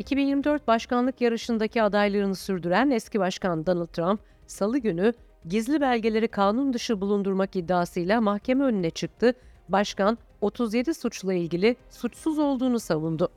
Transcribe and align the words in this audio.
...2024 0.00 0.60
başkanlık 0.66 1.20
yarışındaki 1.20 1.82
adaylığını 1.82 2.34
sürdüren 2.34 2.90
eski 2.90 3.20
başkan 3.20 3.66
Donald 3.66 3.86
Trump, 3.86 4.20
salı 4.46 4.78
günü 4.78 5.12
gizli 5.46 5.80
belgeleri 5.80 6.28
kanun 6.28 6.72
dışı 6.72 7.00
bulundurmak 7.00 7.56
iddiasıyla 7.56 8.20
mahkeme 8.20 8.64
önüne 8.64 8.90
çıktı. 8.90 9.32
Başkan 9.68 10.18
37 10.40 10.94
suçla 10.94 11.34
ilgili 11.34 11.76
suçsuz 11.90 12.38
olduğunu 12.38 12.80
savundu. 12.80 13.28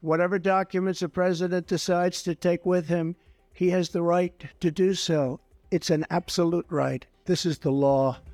Whatever 0.00 0.44
documents 0.44 1.00
the 1.00 1.08
president 1.08 1.70
decides 1.70 2.22
to 2.22 2.34
take 2.34 2.62
with 2.62 2.90
him, 2.90 3.16
he 3.52 3.70
has 3.70 3.88
the 3.88 4.00
right 4.00 4.60
to 4.60 4.68
do 4.76 4.94
so. 4.94 5.38
It's 5.70 5.90
an 5.90 6.04
absolute 6.10 6.68
right. 6.70 7.06
This 7.26 7.46
is 7.46 7.58
the 7.58 7.70
law. 7.70 8.31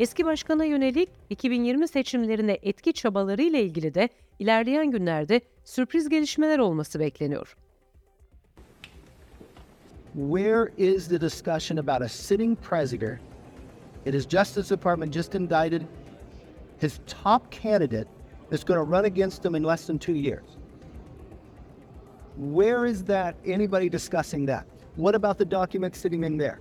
Eski 0.00 0.24
başkana 0.24 0.64
yönelik 0.64 1.08
2020 1.30 1.88
seçimlerine 1.88 2.58
etki 2.62 2.92
çabaları 2.92 3.42
ile 3.42 3.62
ilgili 3.62 3.94
de 3.94 4.08
ilerleyen 4.38 4.90
günlerde 4.90 5.40
sürpriz 5.64 6.08
gelişmeler 6.08 6.58
olması 6.58 7.00
bekleniyor. 7.00 7.56
Where 10.14 10.72
is 10.78 11.08
the 11.08 11.20
discussion 11.20 11.78
about 11.78 12.02
a 12.02 12.08
sitting 12.08 12.58
president? 12.68 13.18
It 14.06 14.14
is 14.14 14.28
Justice 14.28 14.74
Department 14.74 15.14
just 15.14 15.34
indicted 15.34 15.82
his 16.82 17.00
top 17.22 17.52
candidate 17.62 18.08
that's 18.50 18.64
going 18.64 18.84
to 18.84 18.96
run 18.96 19.04
against 19.04 19.44
him 19.44 19.54
in 19.54 19.64
less 19.64 19.86
than 19.86 19.98
two 19.98 20.14
years. 20.14 20.46
Where 22.36 22.90
is 22.90 23.04
that? 23.04 23.34
Anybody 23.46 23.90
discussing 23.90 24.46
that? 24.46 24.64
What 24.96 25.14
about 25.14 25.38
the 25.38 25.44
document 25.44 25.96
sitting 25.96 26.24
in 26.24 26.38
there? 26.38 26.58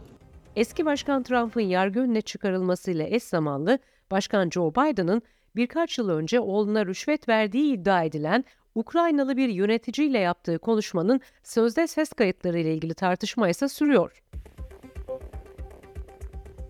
Eski 0.55 0.85
Başkan 0.85 1.23
Trump'ın 1.23 1.62
yargı 1.62 1.99
önüne 1.99 2.21
çıkarılmasıyla 2.21 3.05
eş 3.05 3.23
zamanlı 3.23 3.80
Başkan 4.12 4.49
Joe 4.49 4.72
Biden'ın 4.72 5.22
birkaç 5.55 5.98
yıl 5.98 6.09
önce 6.09 6.39
oğluna 6.39 6.85
rüşvet 6.85 7.30
verdiği 7.30 7.73
iddia 7.73 8.03
edilen 8.03 8.45
Ukraynalı 8.75 9.38
bir 9.38 9.50
yöneticiyle 9.50 10.19
yaptığı 10.19 10.59
konuşmanın 10.59 11.22
sözde 11.44 11.88
ses 11.88 12.14
kayıtları 12.14 12.59
ile 12.59 12.73
ilgili 12.73 12.94
tartışma 12.94 13.50
ise 13.50 13.69
sürüyor. 13.69 14.23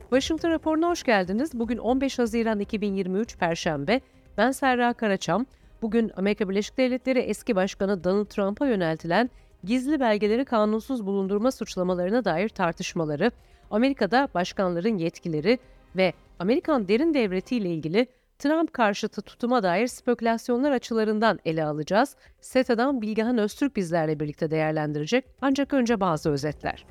Washington 0.09 0.51
raporuna 0.51 0.89
hoş 0.89 1.03
geldiniz. 1.03 1.51
Bugün 1.53 1.77
15 1.77 2.19
Haziran 2.19 2.59
2023 2.59 3.37
Perşembe. 3.37 4.01
Ben 4.37 4.51
Serra 4.51 4.93
Karaçam. 4.93 5.45
Bugün 5.81 6.11
Amerika 6.15 6.49
Birleşik 6.49 6.77
Devletleri 6.77 7.19
eski 7.19 7.55
başkanı 7.55 8.03
Donald 8.03 8.25
Trump'a 8.25 8.67
yöneltilen 8.67 9.29
gizli 9.63 9.99
belgeleri 9.99 10.45
kanunsuz 10.45 11.05
bulundurma 11.05 11.51
suçlamalarına 11.51 12.25
dair 12.25 12.49
tartışmaları, 12.49 13.31
Amerika'da 13.71 14.27
başkanların 14.33 14.97
yetkileri 14.97 15.59
ve 15.95 16.13
Amerikan 16.39 16.87
derin 16.87 17.13
devleti 17.13 17.55
ile 17.55 17.69
ilgili 17.69 18.07
Trump 18.39 18.73
karşıtı 18.73 19.21
tutuma 19.21 19.63
dair 19.63 19.87
spekülasyonlar 19.87 20.71
açılarından 20.71 21.39
ele 21.45 21.65
alacağız. 21.65 22.15
SETA'dan 22.41 23.01
Bilgehan 23.01 23.37
Öztürk 23.37 23.75
bizlerle 23.75 24.19
birlikte 24.19 24.51
değerlendirecek. 24.51 25.25
Ancak 25.41 25.73
önce 25.73 25.99
bazı 25.99 26.29
özetler. 26.31 26.85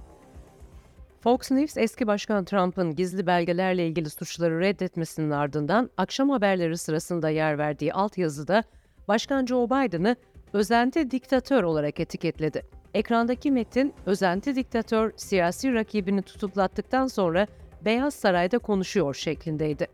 Fox 1.20 1.50
News 1.50 1.76
eski 1.76 2.06
başkan 2.06 2.44
Trump'ın 2.44 2.94
gizli 2.94 3.26
belgelerle 3.26 3.86
ilgili 3.86 4.10
suçları 4.10 4.60
reddetmesinin 4.60 5.30
ardından 5.30 5.90
akşam 5.96 6.30
haberleri 6.30 6.78
sırasında 6.78 7.30
yer 7.30 7.58
verdiği 7.58 7.92
altyazıda 7.92 8.64
Başkan 9.08 9.46
Joe 9.46 9.66
Biden'ı 9.66 10.16
özenti 10.52 11.10
diktatör 11.10 11.62
olarak 11.62 12.00
etiketledi. 12.00 12.77
Ekrandaki 12.94 13.50
metin 13.50 13.94
özenti 14.06 14.54
diktatör 14.54 15.12
siyasi 15.16 15.74
rakibini 15.74 16.22
tutuklattıktan 16.22 17.06
sonra 17.06 17.46
Beyaz 17.84 18.14
Saray'da 18.14 18.58
konuşuyor 18.58 19.14
şeklindeydi. 19.14 19.86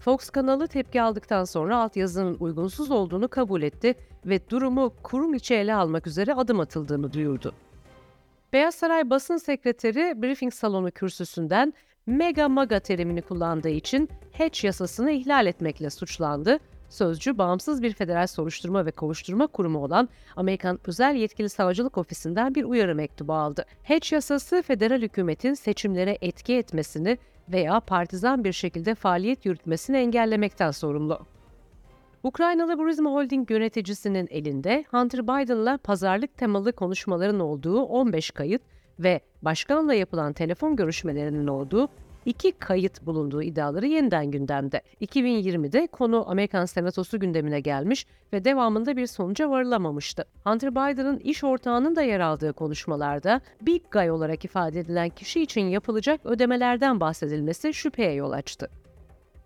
Fox 0.00 0.30
kanalı 0.30 0.68
tepki 0.68 1.02
aldıktan 1.02 1.44
sonra 1.44 1.78
altyazının 1.78 2.36
uygunsuz 2.40 2.90
olduğunu 2.90 3.28
kabul 3.28 3.62
etti 3.62 3.94
ve 4.26 4.50
durumu 4.50 4.92
kurum 5.02 5.34
içi 5.34 5.54
ele 5.54 5.74
almak 5.74 6.06
üzere 6.06 6.34
adım 6.34 6.60
atıldığını 6.60 7.12
duyurdu. 7.12 7.54
Beyaz 8.52 8.74
Saray 8.74 9.10
basın 9.10 9.36
sekreteri 9.36 10.22
briefing 10.22 10.52
salonu 10.52 10.90
kürsüsünden 10.90 11.74
mega 12.06 12.48
maga 12.48 12.80
terimini 12.80 13.22
kullandığı 13.22 13.68
için 13.68 14.08
hedge 14.32 14.66
yasasını 14.66 15.10
ihlal 15.10 15.46
etmekle 15.46 15.90
suçlandı. 15.90 16.58
Sözcü, 16.88 17.38
bağımsız 17.38 17.82
bir 17.82 17.92
federal 17.92 18.26
soruşturma 18.26 18.86
ve 18.86 18.90
kovuşturma 18.90 19.46
kurumu 19.46 19.84
olan 19.84 20.08
Amerikan 20.36 20.78
Özel 20.86 21.14
Yetkili 21.14 21.48
Savcılık 21.48 21.98
Ofisi'nden 21.98 22.54
bir 22.54 22.64
uyarı 22.64 22.94
mektubu 22.94 23.34
aldı. 23.34 23.64
Hedge 23.82 24.16
yasası, 24.16 24.62
federal 24.62 25.02
hükümetin 25.02 25.54
seçimlere 25.54 26.18
etki 26.20 26.54
etmesini 26.54 27.18
veya 27.48 27.80
partizan 27.80 28.44
bir 28.44 28.52
şekilde 28.52 28.94
faaliyet 28.94 29.46
yürütmesini 29.46 29.96
engellemekten 29.96 30.70
sorumlu. 30.70 31.26
Ukraynalı 32.22 32.78
Burisma 32.78 33.10
Holding 33.10 33.50
yöneticisinin 33.50 34.28
elinde 34.30 34.84
Hunter 34.90 35.22
Biden'la 35.24 35.78
pazarlık 35.78 36.36
temalı 36.36 36.72
konuşmaların 36.72 37.40
olduğu 37.40 37.82
15 37.82 38.30
kayıt 38.30 38.62
ve 38.98 39.20
başkanla 39.42 39.94
yapılan 39.94 40.32
telefon 40.32 40.76
görüşmelerinin 40.76 41.46
olduğu 41.46 41.88
iki 42.26 42.52
kayıt 42.52 43.06
bulunduğu 43.06 43.42
iddiaları 43.42 43.86
yeniden 43.86 44.30
gündemde. 44.30 44.82
2020'de 45.00 45.86
konu 45.86 46.30
Amerikan 46.30 46.64
Senatosu 46.64 47.20
gündemine 47.20 47.60
gelmiş 47.60 48.06
ve 48.32 48.44
devamında 48.44 48.96
bir 48.96 49.06
sonuca 49.06 49.50
varılamamıştı. 49.50 50.24
Hunter 50.44 50.72
Biden'ın 50.72 51.18
iş 51.18 51.44
ortağının 51.44 51.96
da 51.96 52.02
yer 52.02 52.20
aldığı 52.20 52.52
konuşmalarda 52.52 53.40
Big 53.62 53.82
Guy 53.90 54.10
olarak 54.10 54.44
ifade 54.44 54.80
edilen 54.80 55.08
kişi 55.08 55.42
için 55.42 55.60
yapılacak 55.60 56.20
ödemelerden 56.24 57.00
bahsedilmesi 57.00 57.74
şüpheye 57.74 58.12
yol 58.12 58.32
açtı. 58.32 58.70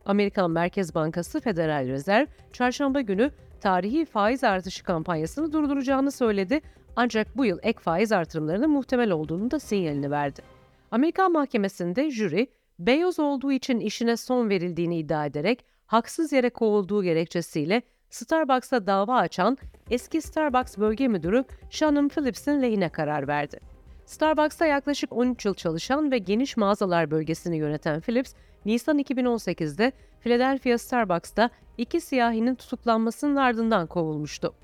Amerikan 0.07 0.51
Merkez 0.51 0.95
Bankası 0.95 1.41
Federal 1.41 1.89
Rezerv, 1.89 2.27
çarşamba 2.53 3.01
günü 3.01 3.31
tarihi 3.61 4.05
faiz 4.05 4.45
artışı 4.45 4.85
kampanyasını 4.85 5.53
durduracağını 5.53 6.12
söyledi 6.12 6.61
ancak 6.97 7.37
bu 7.37 7.45
yıl 7.45 7.59
ek 7.62 7.79
faiz 7.81 8.12
artırımlarının 8.12 8.71
muhtemel 8.71 9.11
olduğunu 9.11 9.51
da 9.51 9.59
sinyalini 9.59 10.11
verdi. 10.11 10.43
Amerikan 10.91 11.33
mahkemesinde 11.33 12.11
jüri, 12.11 12.49
Beyaz 12.81 13.19
olduğu 13.19 13.53
için 13.53 13.81
işine 13.81 14.17
son 14.17 14.49
verildiğini 14.49 14.99
iddia 14.99 15.27
ederek 15.27 15.65
haksız 15.87 16.33
yere 16.33 16.51
kovulduğu 16.51 17.03
gerekçesiyle 17.03 17.83
Starbucks'a 18.11 18.87
dava 18.87 19.17
açan 19.17 19.59
eski 19.91 20.23
Starbucks 20.23 20.79
bölge 20.79 21.09
müdürü 21.09 21.45
Shannon 21.71 22.09
Phillips'in 22.09 22.63
lehine 22.63 22.89
karar 22.89 23.29
verdi. 23.29 23.61
Starbucks'ta 24.07 24.67
yaklaşık 24.67 25.13
13 25.13 25.45
yıl 25.47 25.55
çalışan 25.55 26.11
ve 26.11 26.19
geniş 26.19 26.57
mağazalar 26.57 27.11
bölgesini 27.11 27.57
yöneten 27.57 28.01
Phillips, 28.01 28.35
Nisan 28.65 28.99
2018'de 28.99 29.93
Philadelphia 30.21 30.79
Starbucks'ta 30.79 31.51
iki 31.79 32.01
siyahinin 32.01 32.55
tutuklanmasının 32.55 33.37
ardından 33.37 33.87
kovulmuştu. 33.87 34.55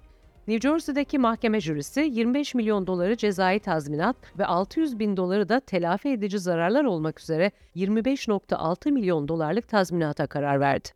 New 0.48 0.68
Jersey'deki 0.68 1.18
mahkeme 1.18 1.60
jürisi 1.60 2.00
25 2.00 2.54
milyon 2.54 2.86
doları 2.86 3.16
cezai 3.16 3.60
tazminat 3.60 4.16
ve 4.38 4.46
600 4.46 4.98
bin 4.98 5.16
doları 5.16 5.48
da 5.48 5.60
telafi 5.60 6.08
edici 6.08 6.38
zararlar 6.38 6.84
olmak 6.84 7.20
üzere 7.20 7.50
25.6 7.76 8.90
milyon 8.92 9.28
dolarlık 9.28 9.68
tazminata 9.68 10.26
karar 10.26 10.60
verdi. 10.60 10.88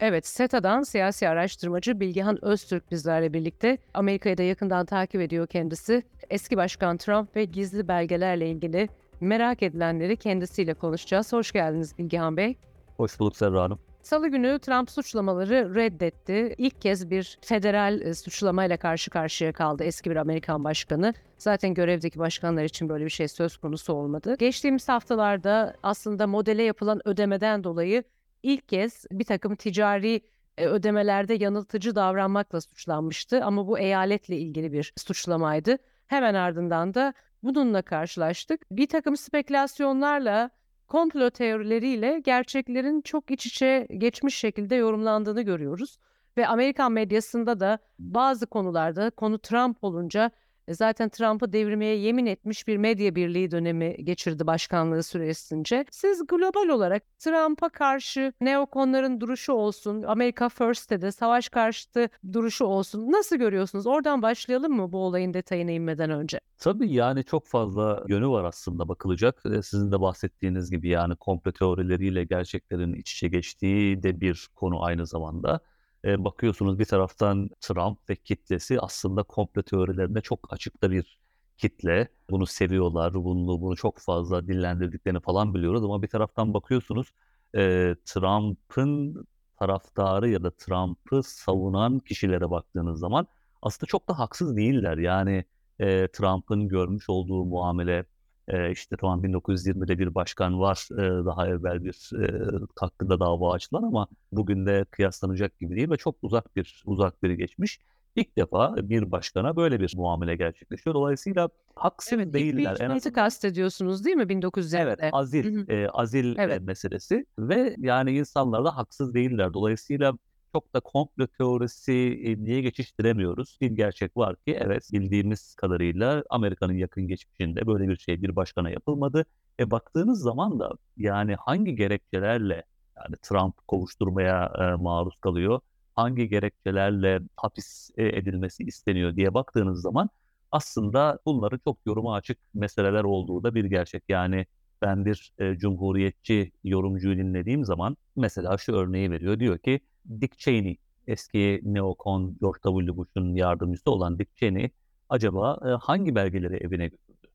Evet, 0.00 0.26
SETA'dan 0.26 0.82
siyasi 0.82 1.28
araştırmacı 1.28 2.00
Bilgehan 2.00 2.44
Öztürk 2.44 2.90
bizlerle 2.90 3.32
birlikte. 3.32 3.78
Amerika'yı 3.94 4.38
da 4.38 4.42
yakından 4.42 4.86
takip 4.86 5.20
ediyor 5.20 5.46
kendisi. 5.46 6.02
Eski 6.30 6.56
Başkan 6.56 6.96
Trump 6.96 7.36
ve 7.36 7.44
gizli 7.44 7.88
belgelerle 7.88 8.50
ilgili 8.50 8.88
merak 9.20 9.62
edilenleri 9.62 10.16
kendisiyle 10.16 10.74
konuşacağız. 10.74 11.32
Hoş 11.32 11.52
geldiniz 11.52 11.98
Bilgehan 11.98 12.36
Bey. 12.36 12.56
Hoş 12.96 13.20
bulduk 13.20 13.36
Serra 13.36 13.62
Hanım. 13.62 13.78
Salı 14.02 14.28
günü 14.28 14.58
Trump 14.58 14.90
suçlamaları 14.90 15.74
reddetti. 15.74 16.54
İlk 16.58 16.80
kez 16.80 17.10
bir 17.10 17.38
federal 17.40 18.00
e, 18.00 18.14
suçlamayla 18.14 18.76
karşı 18.76 19.10
karşıya 19.10 19.52
kaldı 19.52 19.84
eski 19.84 20.10
bir 20.10 20.16
Amerikan 20.16 20.64
başkanı. 20.64 21.14
Zaten 21.38 21.74
görevdeki 21.74 22.18
başkanlar 22.18 22.64
için 22.64 22.88
böyle 22.88 23.04
bir 23.04 23.10
şey 23.10 23.28
söz 23.28 23.56
konusu 23.56 23.92
olmadı. 23.92 24.36
Geçtiğimiz 24.38 24.88
haftalarda 24.88 25.76
aslında 25.82 26.26
modele 26.26 26.62
yapılan 26.62 27.08
ödemeden 27.08 27.64
dolayı 27.64 28.02
ilk 28.42 28.68
kez 28.68 29.06
bir 29.12 29.24
takım 29.24 29.56
ticari 29.56 30.20
e, 30.58 30.66
ödemelerde 30.66 31.34
yanıltıcı 31.34 31.94
davranmakla 31.94 32.60
suçlanmıştı 32.60 33.44
ama 33.44 33.66
bu 33.66 33.78
eyaletle 33.78 34.36
ilgili 34.36 34.72
bir 34.72 34.92
suçlamaydı. 34.96 35.78
Hemen 36.06 36.34
ardından 36.34 36.94
da 36.94 37.14
bununla 37.42 37.82
karşılaştık. 37.82 38.60
Bir 38.70 38.88
takım 38.88 39.16
spekülasyonlarla 39.16 40.50
komplo 40.88 41.30
teorileriyle 41.30 42.20
gerçeklerin 42.24 43.00
çok 43.00 43.30
iç 43.30 43.46
içe 43.46 43.86
geçmiş 43.98 44.34
şekilde 44.36 44.74
yorumlandığını 44.74 45.42
görüyoruz. 45.42 45.98
Ve 46.36 46.46
Amerikan 46.48 46.92
medyasında 46.92 47.60
da 47.60 47.78
bazı 47.98 48.46
konularda 48.46 49.10
konu 49.10 49.38
Trump 49.38 49.84
olunca 49.84 50.30
Zaten 50.70 51.08
Trump'ı 51.08 51.52
devirmeye 51.52 51.96
yemin 51.96 52.26
etmiş 52.26 52.66
bir 52.68 52.76
medya 52.76 53.14
birliği 53.14 53.50
dönemi 53.50 54.04
geçirdi 54.04 54.46
başkanlığı 54.46 55.02
süresince. 55.02 55.84
Siz 55.90 56.26
global 56.26 56.68
olarak 56.68 57.02
Trump'a 57.18 57.68
karşı 57.68 58.32
neokonların 58.40 59.20
duruşu 59.20 59.52
olsun, 59.52 60.02
Amerika 60.02 60.48
First'te 60.48 61.02
de 61.02 61.12
savaş 61.12 61.48
karşıtı 61.48 62.08
duruşu 62.32 62.64
olsun. 62.64 63.12
Nasıl 63.12 63.36
görüyorsunuz? 63.36 63.86
Oradan 63.86 64.22
başlayalım 64.22 64.72
mı 64.72 64.92
bu 64.92 64.98
olayın 64.98 65.34
detayına 65.34 65.70
inmeden 65.70 66.10
önce? 66.10 66.40
Tabii 66.58 66.92
yani 66.92 67.24
çok 67.24 67.46
fazla 67.46 68.04
yönü 68.08 68.28
var 68.28 68.44
aslında 68.44 68.88
bakılacak. 68.88 69.42
Eee, 69.46 69.62
sizin 69.62 69.92
de 69.92 70.00
bahsettiğiniz 70.00 70.70
gibi 70.70 70.88
yani 70.88 71.16
komplo 71.16 71.52
teorileriyle 71.52 72.24
gerçeklerin 72.24 72.94
iç 72.94 73.12
içe 73.12 73.28
geçtiği 73.28 74.02
de 74.02 74.20
bir 74.20 74.48
konu 74.54 74.82
aynı 74.84 75.06
zamanda. 75.06 75.60
Eee, 76.04 76.24
bakıyorsunuz 76.24 76.78
bir 76.78 76.84
taraftan 76.84 77.50
Trump 77.60 77.98
ve 78.10 78.16
kitlesi 78.16 78.80
aslında 78.80 79.22
komplo 79.22 79.62
teorilerine 79.62 80.20
çok 80.20 80.52
açıkta 80.52 80.90
bir 80.90 81.18
kitle. 81.56 82.08
Bunu 82.30 82.46
seviyorlar, 82.46 83.14
bunu, 83.14 83.60
bunu 83.60 83.76
çok 83.76 83.98
fazla 83.98 84.46
dillendirdiklerini 84.48 85.20
falan 85.20 85.54
biliyoruz 85.54 85.84
ama 85.84 86.02
bir 86.02 86.08
taraftan 86.08 86.54
bakıyorsunuz 86.54 87.12
eee, 87.54 87.96
Trump'ın 88.04 89.26
taraftarı 89.58 90.28
ya 90.28 90.42
da 90.42 90.50
Trump'ı 90.56 91.22
savunan 91.22 91.98
kişilere 91.98 92.50
baktığınız 92.50 92.98
zaman 93.00 93.26
aslında 93.62 93.86
çok 93.88 94.08
da 94.08 94.18
haksız 94.18 94.56
değiller. 94.56 94.98
Yani 94.98 95.44
eee, 95.80 96.08
Trump'ın 96.12 96.68
görmüş 96.68 97.08
olduğu 97.10 97.44
muamele, 97.44 98.04
eee, 98.52 98.70
işte 98.72 98.96
tamam 99.00 99.22
1920'de 99.22 99.98
bir 99.98 100.14
başkan 100.14 100.60
var, 100.60 100.88
eee, 100.90 101.26
daha 101.26 101.48
evvel 101.48 101.84
bir 101.84 102.10
eee, 102.12 102.50
hakkında 102.80 103.20
dava 103.20 103.52
açılan 103.52 103.82
ama 103.82 104.08
bugün 104.32 104.66
de 104.66 104.84
kıyaslanacak 104.90 105.58
gibi 105.58 105.76
değil 105.76 105.90
ve 105.90 105.96
çok 105.96 106.16
uzak 106.22 106.56
bir 106.56 106.82
uzak 106.86 107.22
bir 107.22 107.30
geçmiş. 107.30 107.78
İlk 108.16 108.36
defa 108.38 108.76
bir 108.76 109.10
başkana 109.12 109.56
böyle 109.56 109.80
bir 109.80 109.92
muamele 109.96 110.36
gerçekleşiyor. 110.36 110.94
Dolayısıyla 110.94 111.48
haksız 111.76 112.12
Evet, 112.12 112.32
değiller. 112.34 112.70
En 112.70 112.76
cinayeti 112.76 112.96
azından 112.98 113.14
kastediyorsunuz 113.24 114.04
değil 114.04 114.16
mi 114.16 114.28
1920'de? 114.28 115.02
Evet, 115.02 115.14
azil, 115.14 115.44
Hı 115.44 115.60
hı. 115.60 115.66
eee, 115.68 115.88
azil, 115.92 116.34
Evet. 116.38 116.62
meselesi 116.62 117.26
ve 117.38 117.74
yani 117.78 118.18
insanlar 118.18 118.64
da 118.64 118.76
haksız 118.76 119.14
değiller. 119.14 119.54
Dolayısıyla 119.54 120.12
çok 120.56 120.74
da 120.74 120.80
komplo 120.80 121.26
teorisi 121.26 121.92
eee, 121.94 122.46
diye 122.46 122.60
geçiştiremiyoruz. 122.62 123.58
Bir 123.60 123.70
gerçek 123.70 124.16
var 124.16 124.36
ki 124.36 124.58
evet 124.60 124.88
bildiğimiz 124.92 125.54
kadarıyla 125.54 126.24
Amerika'nın 126.30 126.72
yakın 126.74 127.08
geçmişinde 127.08 127.66
böyle 127.66 127.88
bir 127.88 127.96
şey 127.96 128.22
bir 128.22 128.36
başkana 128.36 128.70
yapılmadı. 128.70 129.24
E 129.60 129.70
baktığınız 129.70 130.20
zaman 130.20 130.60
da 130.60 130.72
yani 130.96 131.34
hangi 131.34 131.76
gerekçelerle 131.76 132.64
yani 132.96 133.16
Trump 133.22 133.54
kovuşturmaya 133.68 134.52
eee, 134.58 134.74
maruz 134.74 135.16
kalıyor, 135.20 135.60
hangi 135.96 136.28
gerekçelerle 136.28 137.20
hapis 137.36 137.90
eee, 137.98 138.18
edilmesi 138.18 138.64
isteniyor 138.64 139.16
diye 139.16 139.34
baktığınız 139.34 139.82
zaman 139.82 140.10
aslında 140.50 141.18
bunların 141.26 141.60
çok 141.64 141.78
yoruma 141.86 142.14
açık 142.14 142.38
meseleler 142.54 143.04
olduğu 143.04 143.42
da 143.42 143.54
bir 143.54 143.64
gerçek. 143.64 144.02
Yani 144.08 144.46
ben 144.82 145.04
bir 145.04 145.32
eee, 145.40 145.56
cumhuriyetçi 145.58 146.52
yorumcuyu 146.64 147.16
dinlediğim 147.18 147.64
zaman 147.64 147.96
mesela 148.16 148.58
şu 148.58 148.72
örneği 148.76 149.10
veriyor. 149.10 149.40
Diyor 149.40 149.58
ki 149.58 149.80
Dick 150.20 150.38
Cheney, 150.38 150.76
eski 151.06 151.60
neokon 151.64 152.36
George 152.40 152.58
W. 152.62 152.96
Bush'un 152.96 153.34
yardımcısı 153.34 153.90
olan 153.90 154.18
Dick 154.18 154.36
Cheney 154.36 154.70
acaba 155.08 155.58
eee, 155.64 155.70
hangi 155.80 156.14
belgeleri 156.14 156.56
evine 156.56 156.88
götürdü? 156.88 157.26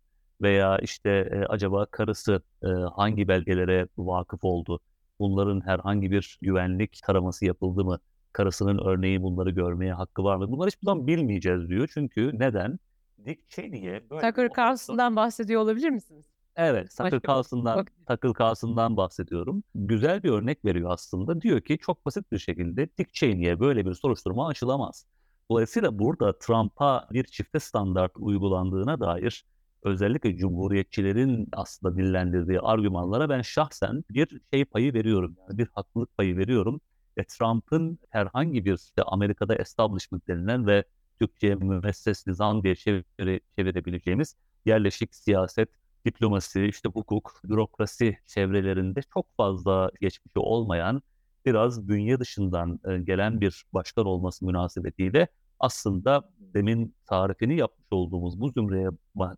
Veya 0.42 0.78
işte 0.78 1.30
eee, 1.34 1.46
acaba 1.50 1.86
karısı 1.86 2.42
eee, 2.64 2.70
hangi 2.96 3.28
belgelere 3.28 3.88
vakıf 3.98 4.44
oldu? 4.44 4.80
Bunların 5.20 5.62
herhangi 5.66 6.12
bir 6.12 6.38
güvenlik 6.42 7.00
taraması 7.06 7.46
yapıldı 7.46 7.86
mı? 7.86 8.00
Karısının 8.34 8.78
örneği 8.86 9.22
bunları 9.24 9.50
görmeye 9.50 9.94
hakkı 9.94 10.24
var 10.24 10.36
mı? 10.36 10.52
Bunları 10.52 10.68
hiçbir 10.68 10.86
zaman 10.86 11.08
bilmeyeceğiz 11.08 11.70
diyor. 11.70 11.90
Çünkü 11.94 12.32
neden? 12.34 12.80
Dick 13.26 13.50
Cheney'e 13.50 14.10
böyle 14.10 14.32
Tucker 14.32 14.50
Carlson'dan 14.58 15.16
bahsediyor 15.16 15.62
olabilir 15.62 15.90
misiniz? 15.90 16.26
Evet, 16.56 16.98
bir 17.00 17.22
Carlson'dan, 17.28 17.78
bak- 17.78 17.92
Tucker 18.08 18.46
Carlson'dan 18.46 18.98
bahsediyorum. 18.98 19.64
Güzel 19.76 20.24
bir 20.24 20.30
örnek 20.30 20.66
veriyor 20.66 20.92
aslında. 20.92 21.42
Diyor 21.42 21.62
ki 21.62 21.78
çok 21.78 22.06
basit 22.06 22.32
bir 22.32 22.40
şekilde 22.40 22.90
Dick 22.98 23.14
Cheney'e 23.14 23.60
böyle 23.60 23.86
bir 23.86 23.94
soruşturma 23.94 24.48
açılamaz. 24.48 25.06
Dolayısıyla 25.52 26.00
burada 26.00 26.38
Trump'a 26.40 27.08
bir 27.12 27.24
çifte 27.24 27.60
standart 27.60 28.12
uygulandığına 28.18 29.00
dair 29.00 29.46
özellikle 29.84 30.36
cumhuriyetçilerin 30.38 31.48
aslında 31.54 31.98
dillendirdiği 31.98 32.60
argümanlara 32.60 33.30
ben 33.30 33.42
şahsen 33.42 34.04
bir 34.10 34.42
şey 34.54 34.66
payı 34.66 34.94
veriyorum. 34.94 35.36
Yani 35.48 35.58
bir 35.58 35.68
haklılık 35.74 36.18
payı 36.18 36.38
veriyorum. 36.38 36.82
E, 37.18 37.24
Trump'ın 37.24 38.00
herhangi 38.10 38.66
bir 38.66 38.74
işte 38.78 39.04
Amerika'da 39.04 39.56
establishment 39.56 40.28
denilen 40.28 40.68
ve 40.68 40.84
Türkçe'ye 41.20 41.56
müesses 41.56 42.28
nizam 42.28 42.64
diye 42.64 42.76
çevire, 42.76 43.40
çevirebileceğimiz 43.58 44.36
yerleşik 44.66 45.16
siyaset, 45.16 45.70
diplomasi, 46.06 46.66
işte 46.66 46.90
hukuk, 46.90 47.42
bürokrasi 47.44 48.18
çevrelerinde 48.28 49.02
çok 49.14 49.26
fazla 49.38 49.92
geçmişi 50.02 50.40
olmayan, 50.40 51.02
biraz 51.46 51.88
bünye 51.88 52.20
dışından 52.20 52.80
gelen 53.04 53.42
bir 53.42 53.66
başkan 53.74 54.06
olması 54.06 54.46
münasebetiyle 54.46 55.28
aslında 55.60 56.30
demin 56.40 56.96
tarifini 57.06 57.58
yapmış 57.58 57.88
olduğumuz 57.92 58.40
bu 58.40 58.52
zümreye 58.52 58.90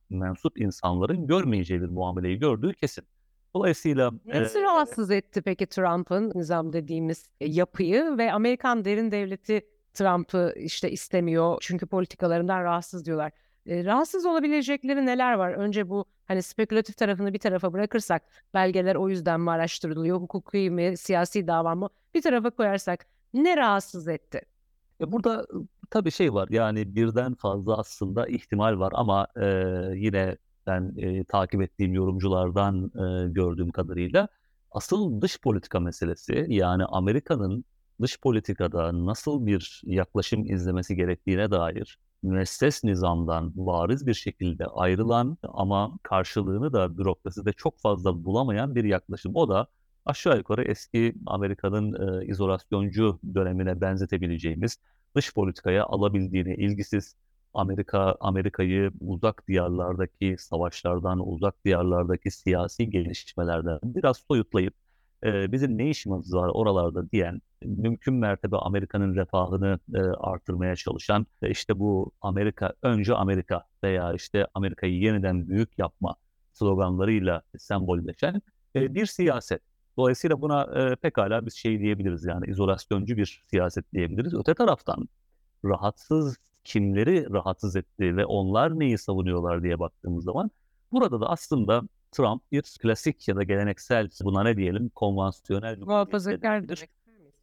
mensup 0.09 0.61
insanların 0.61 1.27
görmeyeceği 1.27 1.81
bir 1.81 1.89
muameleyi 1.89 2.39
gördüğü 2.39 2.73
kesin. 2.73 3.03
Dolayısıyla 3.55 4.11
Nesi 4.25 4.59
e, 4.59 4.61
rahatsız 4.61 5.11
etti 5.11 5.41
peki 5.41 5.65
Trump'ın 5.65 6.31
nizam 6.35 6.73
dediğimiz 6.73 7.29
yapıyı 7.41 8.17
ve 8.17 8.33
Amerikan 8.33 8.85
derin 8.85 9.11
devleti 9.11 9.67
Trump'ı 9.93 10.53
işte 10.57 10.91
istemiyor 10.91 11.57
çünkü 11.61 11.85
politikalarından 11.85 12.63
rahatsız 12.63 13.05
diyorlar. 13.05 13.31
E, 13.65 13.85
rahatsız 13.85 14.25
olabilecekleri 14.25 15.05
neler 15.05 15.33
var? 15.33 15.51
Önce 15.51 15.89
bu 15.89 16.05
hani 16.25 16.43
spekülatif 16.43 16.97
tarafını 16.97 17.33
bir 17.33 17.39
tarafa 17.39 17.73
bırakırsak 17.73 18.23
belgeler 18.53 18.95
o 18.95 19.09
yüzden 19.09 19.41
mi 19.41 19.51
araştırılıyor, 19.51 20.21
hukuki 20.21 20.69
mi, 20.69 20.97
siyasi 20.97 21.47
dava 21.47 21.75
mı 21.75 21.89
bir 22.13 22.21
tarafa 22.21 22.49
koyarsak 22.49 23.05
ne 23.33 23.57
rahatsız 23.57 24.07
etti? 24.07 24.41
E, 25.01 25.11
burada 25.11 25.47
tabii 25.89 26.11
şey 26.11 26.33
var 26.33 26.47
yani 26.51 26.95
birden 26.95 27.35
fazla 27.35 27.77
aslında 27.77 28.27
ihtimal 28.27 28.79
var 28.79 28.93
ama 28.95 29.27
e, 29.35 29.45
yine 29.95 30.37
ben 30.67 30.93
e, 30.97 31.23
takip 31.23 31.61
ettiğim 31.61 31.93
yorumculardan 31.93 32.85
e, 32.85 33.29
gördüğüm 33.29 33.71
kadarıyla 33.71 34.27
asıl 34.71 35.21
dış 35.21 35.41
politika 35.41 35.79
meselesi 35.79 36.45
yani 36.49 36.85
Amerika'nın 36.85 37.65
dış 38.01 38.19
politikada 38.19 39.05
nasıl 39.05 39.45
bir 39.45 39.81
yaklaşım 39.85 40.45
izlemesi 40.45 40.95
gerektiğine 40.95 41.51
dair 41.51 41.99
müesses 42.23 42.83
nizamdan 42.83 43.51
bariz 43.55 44.07
bir 44.07 44.13
şekilde 44.13 44.65
ayrılan 44.65 45.37
ama 45.43 45.99
karşılığını 46.03 46.73
da 46.73 46.97
bürokraside 46.97 47.53
çok 47.53 47.79
fazla 47.79 48.25
bulamayan 48.25 48.75
bir 48.75 48.83
yaklaşım. 48.83 49.35
O 49.35 49.49
da 49.49 49.67
aşağı 50.05 50.37
yukarı 50.37 50.63
eski 50.63 51.15
Amerika'nın 51.25 52.21
e, 52.21 52.25
izolasyoncu 52.25 53.19
dönemine 53.35 53.81
benzetebileceğimiz 53.81 54.77
dış 55.15 55.33
politikaya 55.33 55.85
alabildiğini, 55.85 56.55
ilgisiz 56.55 57.15
Amerika 57.53 58.15
Amerika'yı 58.19 58.91
uzak 58.99 59.47
diyarlardaki 59.47 60.35
savaşlardan, 60.39 61.27
uzak 61.27 61.65
diyarlardaki 61.65 62.31
siyasi 62.31 62.89
gelişmelerden 62.89 63.79
biraz 63.83 64.17
soyutlayıp 64.17 64.73
e, 65.23 65.51
bizim 65.51 65.77
ne 65.77 65.89
işimiz 65.89 66.33
var 66.33 66.49
oralarda 66.53 67.11
diyen, 67.11 67.41
mümkün 67.65 68.13
mertebe 68.13 68.55
Amerika'nın 68.57 69.15
refahını 69.15 69.79
e, 69.95 69.99
artırmaya 69.99 70.75
çalışan, 70.75 71.27
e, 71.41 71.49
işte 71.49 71.79
bu 71.79 72.11
Amerika, 72.21 72.73
önce 72.81 73.15
Amerika 73.15 73.63
veya 73.83 74.13
işte 74.13 74.47
Amerika'yı 74.53 74.99
yeniden 74.99 75.47
büyük 75.47 75.79
yapma 75.79 76.15
sloganlarıyla 76.53 77.41
sembolleşen 77.57 78.41
e, 78.75 78.95
bir 78.95 79.05
siyaset. 79.05 79.61
Dolayısıyla 79.97 80.41
buna 80.41 80.63
e, 80.63 80.95
pekala 80.95 81.45
biz 81.45 81.53
şey 81.53 81.79
diyebiliriz 81.79 82.25
yani 82.25 82.45
izolasyoncu 82.47 83.17
bir 83.17 83.43
siyaset 83.47 83.93
diyebiliriz. 83.93 84.33
Öte 84.33 84.53
taraftan 84.53 85.07
rahatsız 85.65 86.37
kimleri 86.63 87.29
rahatsız 87.33 87.75
etti 87.75 88.17
ve 88.17 88.25
onlar 88.25 88.79
neyi 88.79 88.97
savunuyorlar 88.97 89.63
diye 89.63 89.79
baktığımız 89.79 90.23
zaman 90.23 90.51
burada 90.91 91.21
da 91.21 91.29
aslında 91.29 91.81
Trump 92.13 92.51
bir 92.51 92.63
klasik 92.81 93.27
ya 93.27 93.35
da 93.35 93.43
geleneksel 93.43 94.09
buna 94.23 94.43
ne 94.43 94.57
diyelim 94.57 94.89
konvansiyonel 94.89 95.79
Muhafazakar? 96.59 96.87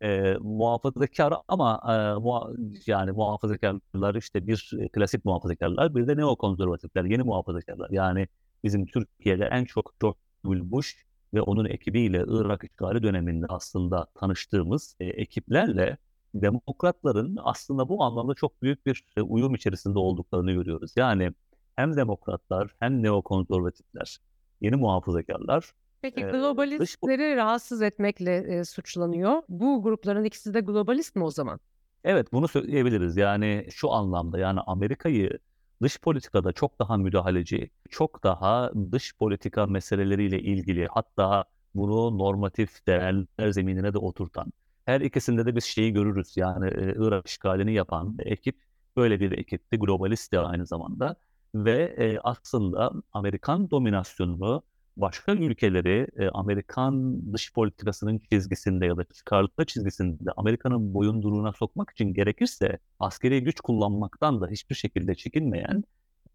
E, 0.03 0.37
muhafazakar 0.41 1.35
ama 1.49 1.81
e, 1.85 1.91
muha- 2.21 2.81
yani 2.87 3.12
muhafazakarlar 3.12 4.15
işte 4.15 4.47
bir 4.47 4.71
e, 4.81 4.89
klasik 4.89 5.25
muhafazakarlar 5.25 5.95
bir 5.95 6.07
de 6.09 6.17
neokonservatifler, 6.17 7.05
yeni 7.05 7.23
muhafazakarlar. 7.23 7.91
Yani 7.91 8.29
bizim 8.65 8.87
Türkiye'de 8.87 9.45
en 9.45 9.65
çok 9.65 10.00
George 10.00 10.19
W. 10.45 10.71
Bush 10.71 10.97
ve 11.35 11.41
onun 11.43 11.65
ekibiyle 11.65 12.25
Irak 12.29 12.65
işgali 12.65 13.03
döneminde 13.03 13.47
aslında 13.49 14.07
tanıştığımız 14.15 14.97
e, 15.00 15.05
ekiplerle 15.07 15.97
demokratların 16.35 17.39
aslında 17.43 17.89
bu 17.89 18.03
anlamda 18.05 18.35
çok 18.35 18.62
büyük 18.62 18.87
bir 18.87 19.05
e, 19.17 19.23
uyum 19.23 19.55
içerisinde 19.55 19.99
olduklarını 19.99 20.53
görüyoruz. 20.53 20.93
Yani 20.97 21.33
hem 21.77 21.97
demokratlar 21.97 22.75
hem 22.81 23.03
neokonservatifler, 23.03 24.19
yeni 24.61 24.76
muhafazakarlar 24.76 25.73
Peki 26.02 26.21
Ee, 26.21 26.33
dış 26.33 26.40
globalistleri 26.40 27.37
rahatsız 27.37 27.83
etmekle 27.83 28.37
e, 28.37 28.64
suçlanıyor. 28.64 29.43
Bu 29.49 29.83
grupların 29.83 30.25
ikisi 30.25 30.55
de 30.55 30.61
globalist 30.61 31.17
mi 31.17 31.25
o 31.25 31.31
zaman? 31.31 31.61
Evet 32.05 32.33
bunu 32.33 32.49
söyleyebiliriz. 32.49 33.17
Yani 33.17 33.67
şu 33.71 33.90
anlamda 33.90 34.38
yani 34.38 34.61
Amerika'yı 34.61 35.38
dış 35.83 36.00
politikada 36.00 36.52
çok 36.52 36.79
daha 36.79 36.97
müdahaleci, 36.97 37.71
çok 37.90 38.23
daha 38.25 38.73
dış 38.93 39.17
politika 39.17 39.67
meseleleriyle 39.67 40.40
ilgili 40.43 40.87
hatta 40.87 41.45
bunu 41.75 42.19
normatif 42.19 42.87
değerler 42.87 43.50
zeminine 43.50 43.93
de 43.93 43.99
oturtan. 43.99 44.52
Her 44.85 45.00
ikisinde 45.00 45.47
de 45.47 45.57
biz 45.57 45.64
şeyi 45.64 45.93
görürüz 45.93 46.37
yani 46.37 46.71
Irak 46.97 47.26
işgalini 47.26 47.73
yapan 47.75 48.17
ekip 48.19 48.57
böyle 48.97 49.21
bir 49.21 49.33
ekipti, 49.38 49.76
globalist 49.79 50.33
de 50.33 50.38
aynı 50.38 50.67
zamanda 50.67 51.17
ve 51.54 51.95
e, 51.99 52.19
aslında 52.19 52.92
Amerikan 53.12 53.71
dominasyonunu 53.71 54.62
başka 54.97 55.33
ülkeleri 55.33 56.07
e, 56.16 56.28
Amerikan 56.28 57.23
dış 57.33 57.52
politikasının 57.52 58.19
çizgisinde 58.19 58.87
ya 58.87 58.97
da 58.97 59.04
çıkarlıklı 59.04 59.66
çizgisinde 59.66 60.30
Amerika'nın 60.37 60.95
boyunduruğuna 60.95 61.52
sokmak 61.52 61.90
için 61.90 62.14
gerekirse 62.14 62.78
askeri 62.99 63.45
güç 63.45 63.61
kullanmaktan 63.61 64.40
da 64.40 64.49
hiçbir 64.49 64.75
şekilde 64.75 65.14
çekinmeyen 65.14 65.85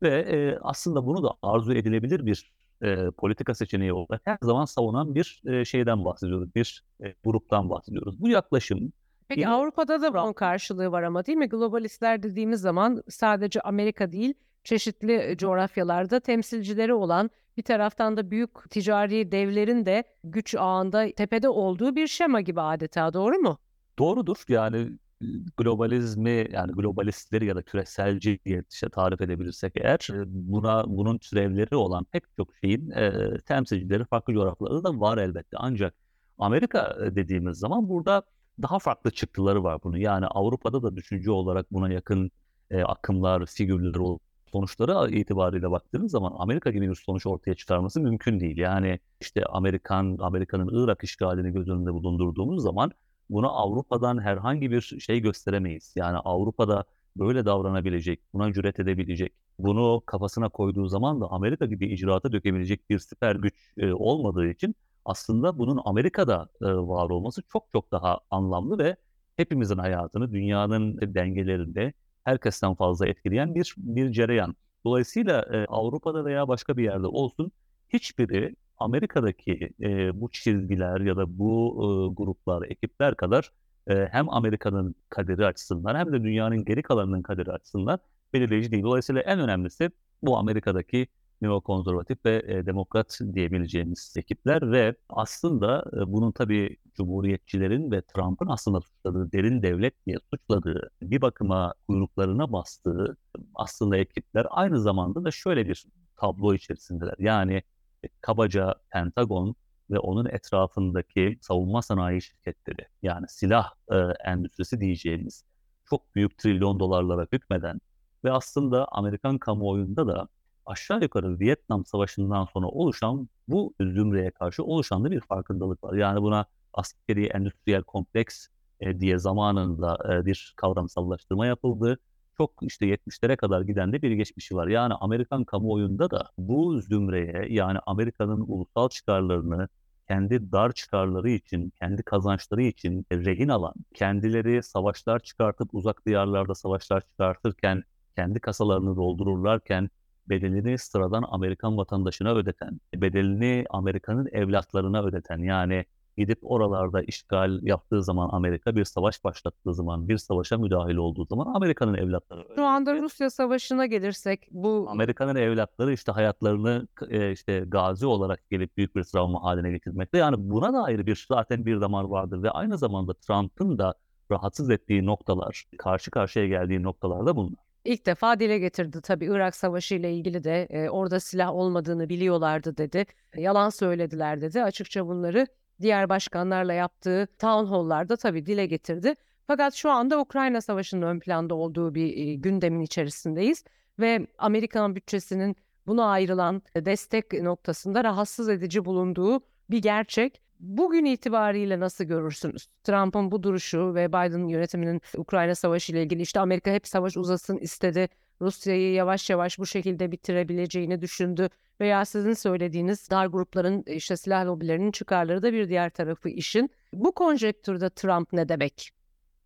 ve 0.03 0.19
e, 0.19 0.59
aslında 0.61 1.05
bunu 1.05 1.23
da 1.23 1.33
arzu 1.41 1.73
edilebilir 1.73 2.25
bir 2.25 2.51
e, 2.81 3.11
politika 3.11 3.55
seçeneği 3.55 3.93
olarak 3.93 4.21
her 4.25 4.37
zaman 4.41 4.65
savunan 4.65 5.15
bir 5.15 5.41
e, 5.45 5.65
şeyden 5.65 6.05
bahsediyoruz, 6.05 6.55
bir 6.55 6.83
e, 7.03 7.13
gruptan 7.23 7.69
bahsediyoruz. 7.69 8.21
Bu 8.21 8.29
yaklaşım 8.29 8.91
Peki 9.27 9.41
Yine 9.41 9.49
Avrupa'da 9.49 10.01
da 10.01 10.13
bunun 10.13 10.33
karşılığı 10.33 10.91
var 10.91 11.03
ama 11.03 11.25
değil 11.25 11.37
mi? 11.37 11.49
Globalistler 11.49 12.23
dediğimiz 12.23 12.61
zaman 12.61 13.03
sadece 13.09 13.61
Amerika 13.61 14.11
değil, 14.11 14.33
çeşitli 14.65 15.13
e, 15.13 15.37
coğrafyalarda 15.37 16.19
temsilcileri 16.19 16.93
olan 16.93 17.29
bir 17.57 17.63
taraftan 17.63 18.17
da 18.17 18.31
büyük 18.31 18.69
ticari 18.69 19.31
devlerin 19.31 19.85
de 19.85 20.03
güç 20.23 20.55
ağında 20.55 21.11
tepede 21.11 21.49
olduğu 21.49 21.95
bir 21.95 22.07
şema 22.07 22.41
gibi 22.41 22.61
adeta 22.61 23.13
doğru 23.13 23.35
mu? 23.35 23.57
Doğrudur. 23.99 24.35
Yani 24.47 24.77
e, 25.21 25.25
globalizmi 25.57 26.47
yani 26.51 26.71
globalistleri 26.71 27.45
ya 27.45 27.55
da 27.55 27.61
küreselci 27.61 28.39
diye 28.45 28.63
işte 28.71 28.89
tarif 28.89 29.21
edebilirsek 29.21 29.73
eğer 29.75 30.07
e, 30.13 30.23
buna 30.27 30.83
bunun 30.87 31.17
türevleri 31.17 31.75
olan 31.75 32.03
pek 32.03 32.23
çok 32.37 32.49
şeyin 32.63 32.91
e, 32.91 33.13
temsilcileri 33.45 34.05
farklı 34.05 34.33
coğrafyalarda 34.33 34.83
da 34.83 34.99
var 34.99 35.17
elbette. 35.17 35.57
Ancak 35.59 35.93
Amerika 36.37 36.97
dediğimiz 37.15 37.57
zaman 37.57 37.89
burada 37.89 38.23
daha 38.61 38.79
farklı 38.79 39.11
çıktıları 39.11 39.63
var 39.63 39.79
bunun. 39.83 39.97
Yani 39.97 40.25
Avrupa'da 40.27 40.83
da 40.83 40.95
düşünce 40.95 41.31
olarak 41.31 41.71
buna 41.71 41.93
yakın 41.93 42.31
e, 42.71 42.83
akımlar, 42.83 43.45
figürler 43.45 44.17
sonuçları 44.55 45.11
itibariyle 45.11 45.71
baktığınız 45.71 46.11
zaman 46.11 46.33
Amerika 46.37 46.71
gibi 46.71 46.89
bir 46.89 46.95
sonuç 46.95 47.25
ortaya 47.25 47.55
çıkarması 47.55 48.01
mümkün 48.01 48.39
değil. 48.39 48.57
Yani 48.57 48.99
işte 49.21 49.43
Amerikan 49.45 50.17
Amerika'nın 50.19 50.69
Irak 50.83 51.03
işgalini 51.03 51.53
göz 51.53 51.69
önünde 51.69 51.93
bulundurduğumuz 51.93 52.63
zaman 52.63 52.91
buna 53.29 53.47
Avrupa'dan 53.47 54.21
herhangi 54.21 54.71
bir 54.71 54.81
şey 54.81 55.19
gösteremeyiz. 55.19 55.93
Yani 55.95 56.17
Avrupa'da 56.17 56.85
böyle 57.17 57.45
davranabilecek, 57.45 58.19
buna 58.33 58.53
cüret 58.53 58.79
edebilecek, 58.79 59.33
bunu 59.59 60.03
kafasına 60.05 60.49
koyduğu 60.49 60.87
zaman 60.87 61.21
da 61.21 61.27
Amerika 61.31 61.65
gibi 61.65 61.93
icraata 61.93 62.31
dökebilecek 62.31 62.89
bir 62.89 62.99
süper 62.99 63.35
güç 63.35 63.53
e, 63.77 63.93
olmadığı 63.93 64.47
için 64.47 64.75
aslında 65.05 65.57
bunun 65.59 65.81
Amerika'da 65.85 66.49
e, 66.61 66.65
var 66.65 67.09
olması 67.09 67.41
çok 67.53 67.63
çok 67.73 67.91
daha 67.91 68.19
anlamlı 68.31 68.77
ve 68.77 68.95
hepimizin 69.37 69.77
hayatını 69.77 70.33
dünyanın 70.33 70.97
dengelerinde 71.15 71.93
herkesten 72.25 72.75
fazla 72.75 73.07
etkileyen 73.07 73.55
bir 73.55 73.75
bir 73.77 74.11
cereyan. 74.11 74.55
Dolayısıyla 74.85 75.41
e, 75.41 75.65
Avrupa'da 75.65 76.25
veya 76.25 76.47
başka 76.47 76.77
bir 76.77 76.83
yerde 76.83 77.07
olsun 77.07 77.51
hiçbiri 77.89 78.55
Amerika'daki 78.77 79.69
e, 79.81 80.21
bu 80.21 80.31
çizgiler 80.31 80.99
ya 81.01 81.17
da 81.17 81.39
bu 81.39 81.75
e, 81.77 81.87
gruplar, 82.15 82.63
ekipler 82.69 83.15
kadar 83.15 83.51
e, 83.87 84.07
hem 84.11 84.29
Amerika'nın 84.29 84.95
kaderi 85.09 85.45
açısından 85.45 85.95
hem 85.95 86.13
de 86.13 86.23
dünyanın 86.23 86.65
geri 86.65 86.81
kalanının 86.81 87.21
kaderi 87.21 87.51
açısından 87.51 87.99
belirleyici 88.33 88.71
değil. 88.71 88.83
Dolayısıyla 88.83 89.21
en 89.21 89.39
önemlisi 89.39 89.91
bu 90.21 90.37
Amerika'daki 90.37 91.07
neokonservatif 91.41 92.25
ve 92.25 92.43
e, 92.47 92.65
demokrat 92.65 93.19
diyebileceğimiz 93.33 94.13
ekipler 94.17 94.71
ve 94.71 94.95
aslında 95.09 95.85
e, 95.93 96.11
bunun 96.13 96.31
tabii 96.31 96.77
cumhuriyetçilerin 96.93 97.91
ve 97.91 98.01
Trump'ın 98.01 98.47
aslında 98.47 98.81
suçladığı 98.81 99.31
derin 99.31 99.61
devlet 99.61 100.05
diye 100.05 100.17
suçladığı 100.33 100.89
bir 101.01 101.21
bakıma 101.21 101.73
kuyruklarına 101.87 102.51
bastığı 102.51 103.17
aslında 103.55 103.97
ekipler 103.97 104.47
aynı 104.49 104.81
zamanda 104.81 105.23
da 105.23 105.31
şöyle 105.31 105.67
bir 105.67 105.85
tablo 106.15 106.53
içerisindeler. 106.53 107.15
Yani 107.19 107.63
e, 108.03 108.07
kabaca 108.21 108.75
Pentagon 108.91 109.55
ve 109.91 109.99
onun 109.99 110.25
etrafındaki 110.25 111.37
savunma 111.41 111.81
sanayi 111.81 112.21
şirketleri 112.21 112.87
yani 113.01 113.25
silah 113.29 113.73
e, 113.91 113.95
endüstrisi 114.25 114.79
diyeceğimiz 114.79 115.43
çok 115.85 116.15
büyük 116.15 116.37
trilyon 116.37 116.79
dolarlara 116.79 117.27
hükmeden 117.31 117.79
ve 118.23 118.31
aslında 118.31 118.87
Amerikan 118.91 119.37
kamuoyunda 119.37 120.07
da 120.07 120.27
aşağı 120.65 121.01
yukarı 121.01 121.39
Vietnam 121.39 121.85
Savaşı'ndan 121.85 122.45
sonra 122.45 122.67
oluşan 122.67 123.29
bu 123.47 123.73
zümreye 123.81 124.31
karşı 124.31 124.63
oluşan 124.63 125.03
da 125.03 125.11
bir 125.11 125.21
farkındalık 125.21 125.83
var. 125.83 125.93
Yani 125.93 126.21
buna 126.21 126.45
askeri 126.73 127.25
endüstriyel 127.25 127.83
kompleks 127.83 128.47
e, 128.79 128.99
diye 128.99 129.19
zamanında 129.19 129.97
e, 130.13 130.25
bir 130.25 130.53
kavramsallaştırma 130.55 131.45
yapıldı. 131.45 131.97
Çok 132.37 132.51
işte 132.61 132.85
70'lere 132.85 133.35
kadar 133.35 133.61
giden 133.61 133.93
de 133.93 134.01
bir 134.01 134.11
geçmişi 134.11 134.55
var. 134.55 134.67
Yani 134.67 134.93
Amerikan 134.93 135.43
kamuoyunda 135.43 136.11
da 136.11 136.29
bu 136.37 136.81
zümreye 136.81 137.47
yani 137.49 137.79
Amerika'nın 137.85 138.45
ulusal 138.47 138.89
çıkarlarını 138.89 139.67
kendi 140.07 140.51
dar 140.51 140.71
çıkarları 140.71 141.29
için, 141.29 141.69
kendi 141.69 142.03
kazançları 142.03 142.63
için 142.63 143.05
rehin 143.11 143.47
alan, 143.49 143.73
kendileri 143.93 144.63
savaşlar 144.63 145.19
çıkartıp 145.19 145.69
uzak 145.73 146.05
diyarlarda 146.05 146.55
savaşlar 146.55 147.01
çıkartırken, 147.01 147.83
kendi 148.15 148.39
kasalarını 148.39 148.95
doldururlarken 148.95 149.89
bedelini 150.29 150.77
sıradan 150.77 151.23
Amerikan 151.27 151.77
vatandaşına 151.77 152.35
ödeten, 152.35 152.79
bedelini 152.95 153.65
Amerika'nın 153.69 154.27
evlatlarına 154.31 155.03
ödeten 155.03 155.37
yani 155.37 155.85
gidip 156.17 156.39
oralarda 156.41 157.01
işgal 157.01 157.63
yaptığı 157.63 158.03
zaman 158.03 158.29
Amerika 158.31 158.75
bir 158.75 158.85
savaş 158.85 159.23
başlattığı 159.23 159.73
zaman 159.73 160.09
bir 160.09 160.17
savaşa 160.17 160.57
müdahil 160.57 160.95
olduğu 160.95 161.25
zaman 161.25 161.53
Amerika'nın 161.55 161.93
evlatları 161.93 162.47
Şu 162.55 162.63
anda. 162.65 163.01
Rusya 163.01 163.29
Savaşı'na 163.29 163.85
gelirsek 163.85 164.47
bu 164.51 164.85
Amerika'nın 164.89 165.35
evlatları 165.35 165.93
işte 165.93 166.11
hayatlarını 166.11 166.87
e, 167.09 167.31
işte 167.31 167.59
gazi 167.67 168.05
olarak 168.05 168.49
gelip 168.49 168.77
büyük 168.77 168.95
bir 168.95 169.03
travma 169.03 169.43
haline 169.43 169.71
getirmekte. 169.71 170.17
Yani 170.17 170.35
buna 170.39 170.73
dair 170.73 171.05
bir 171.05 171.25
zaten 171.29 171.65
bir 171.65 171.81
damar 171.81 172.03
vardır 172.03 172.43
ve 172.43 172.51
aynı 172.51 172.77
zamanda 172.77 173.13
Trump'ın 173.13 173.77
da 173.77 173.93
rahatsız 174.31 174.69
ettiği 174.69 175.05
noktalar, 175.05 175.65
karşı 175.77 176.11
karşıya 176.11 176.47
geldiği 176.47 176.83
noktalarda 176.83 177.35
bunlar. 177.35 177.64
İlk 177.85 178.05
defa 178.05 178.39
dile 178.39 178.59
getirdi 178.59 179.01
tabii 179.01 179.25
Irak 179.25 179.55
Savaşı 179.55 179.95
ile 179.95 180.13
ilgili 180.13 180.43
de 180.43 180.67
e, 180.69 180.89
orada 180.89 181.19
silah 181.19 181.53
olmadığını 181.53 182.09
biliyorlardı 182.09 182.77
dedi. 182.77 183.05
Yalan 183.35 183.69
söylediler 183.69 184.41
dedi. 184.41 184.63
Açıkça 184.63 185.07
bunları 185.07 185.47
diğer 185.81 186.09
başkanlarla 186.09 186.73
yaptığı 186.73 187.27
town 187.39 187.65
hall'larda 187.65 188.15
tabii 188.15 188.45
dile 188.45 188.65
getirdi. 188.65 189.15
Fakat 189.47 189.73
şu 189.73 189.91
anda 189.91 190.19
Ukrayna 190.19 190.61
Savaşı'nın 190.61 191.01
ön 191.01 191.19
planda 191.19 191.55
olduğu 191.55 191.95
bir 191.95 192.17
e, 192.17 192.35
gündemin 192.35 192.81
içerisindeyiz 192.81 193.63
ve 193.99 194.27
Amerikan 194.37 194.95
bütçesinin 194.95 195.55
buna 195.87 196.05
ayrılan 196.05 196.61
destek 196.75 197.33
noktasında 197.33 198.03
rahatsız 198.03 198.49
edici 198.49 198.85
bulunduğu 198.85 199.41
bir 199.69 199.81
gerçek. 199.81 200.41
Bugün 200.59 201.05
itibariyle 201.05 201.79
nasıl 201.79 202.03
görürsünüz? 202.03 202.67
Trump'ın 202.83 203.31
bu 203.31 203.43
duruşu 203.43 203.95
ve 203.95 204.07
Biden 204.09 204.47
yönetiminin 204.47 205.01
Ukrayna 205.17 205.55
Savaşı 205.55 205.91
ile 205.91 206.03
ilgili 206.03 206.21
işte 206.21 206.39
Amerika 206.39 206.71
hep 206.71 206.87
savaş 206.87 207.17
uzasın 207.17 207.57
istedi. 207.57 208.09
Rusya'yı 208.41 208.93
yavaş 208.93 209.29
yavaş 209.29 209.59
bu 209.59 209.65
şekilde 209.65 210.11
bitirebileceğini 210.11 211.01
düşündü 211.01 211.49
veya 211.79 212.05
sizin 212.05 212.33
söylediğiniz 212.33 213.09
dar 213.09 213.25
grupların 213.25 213.83
işte 213.87 214.17
silah 214.17 214.45
lobilerinin 214.45 214.91
çıkarları 214.91 215.43
da 215.43 215.53
bir 215.53 215.69
diğer 215.69 215.89
tarafı 215.89 216.29
işin. 216.29 216.69
Bu 216.93 217.11
konjektürde 217.11 217.89
Trump 217.89 218.33
ne 218.33 218.49
demek? 218.49 218.89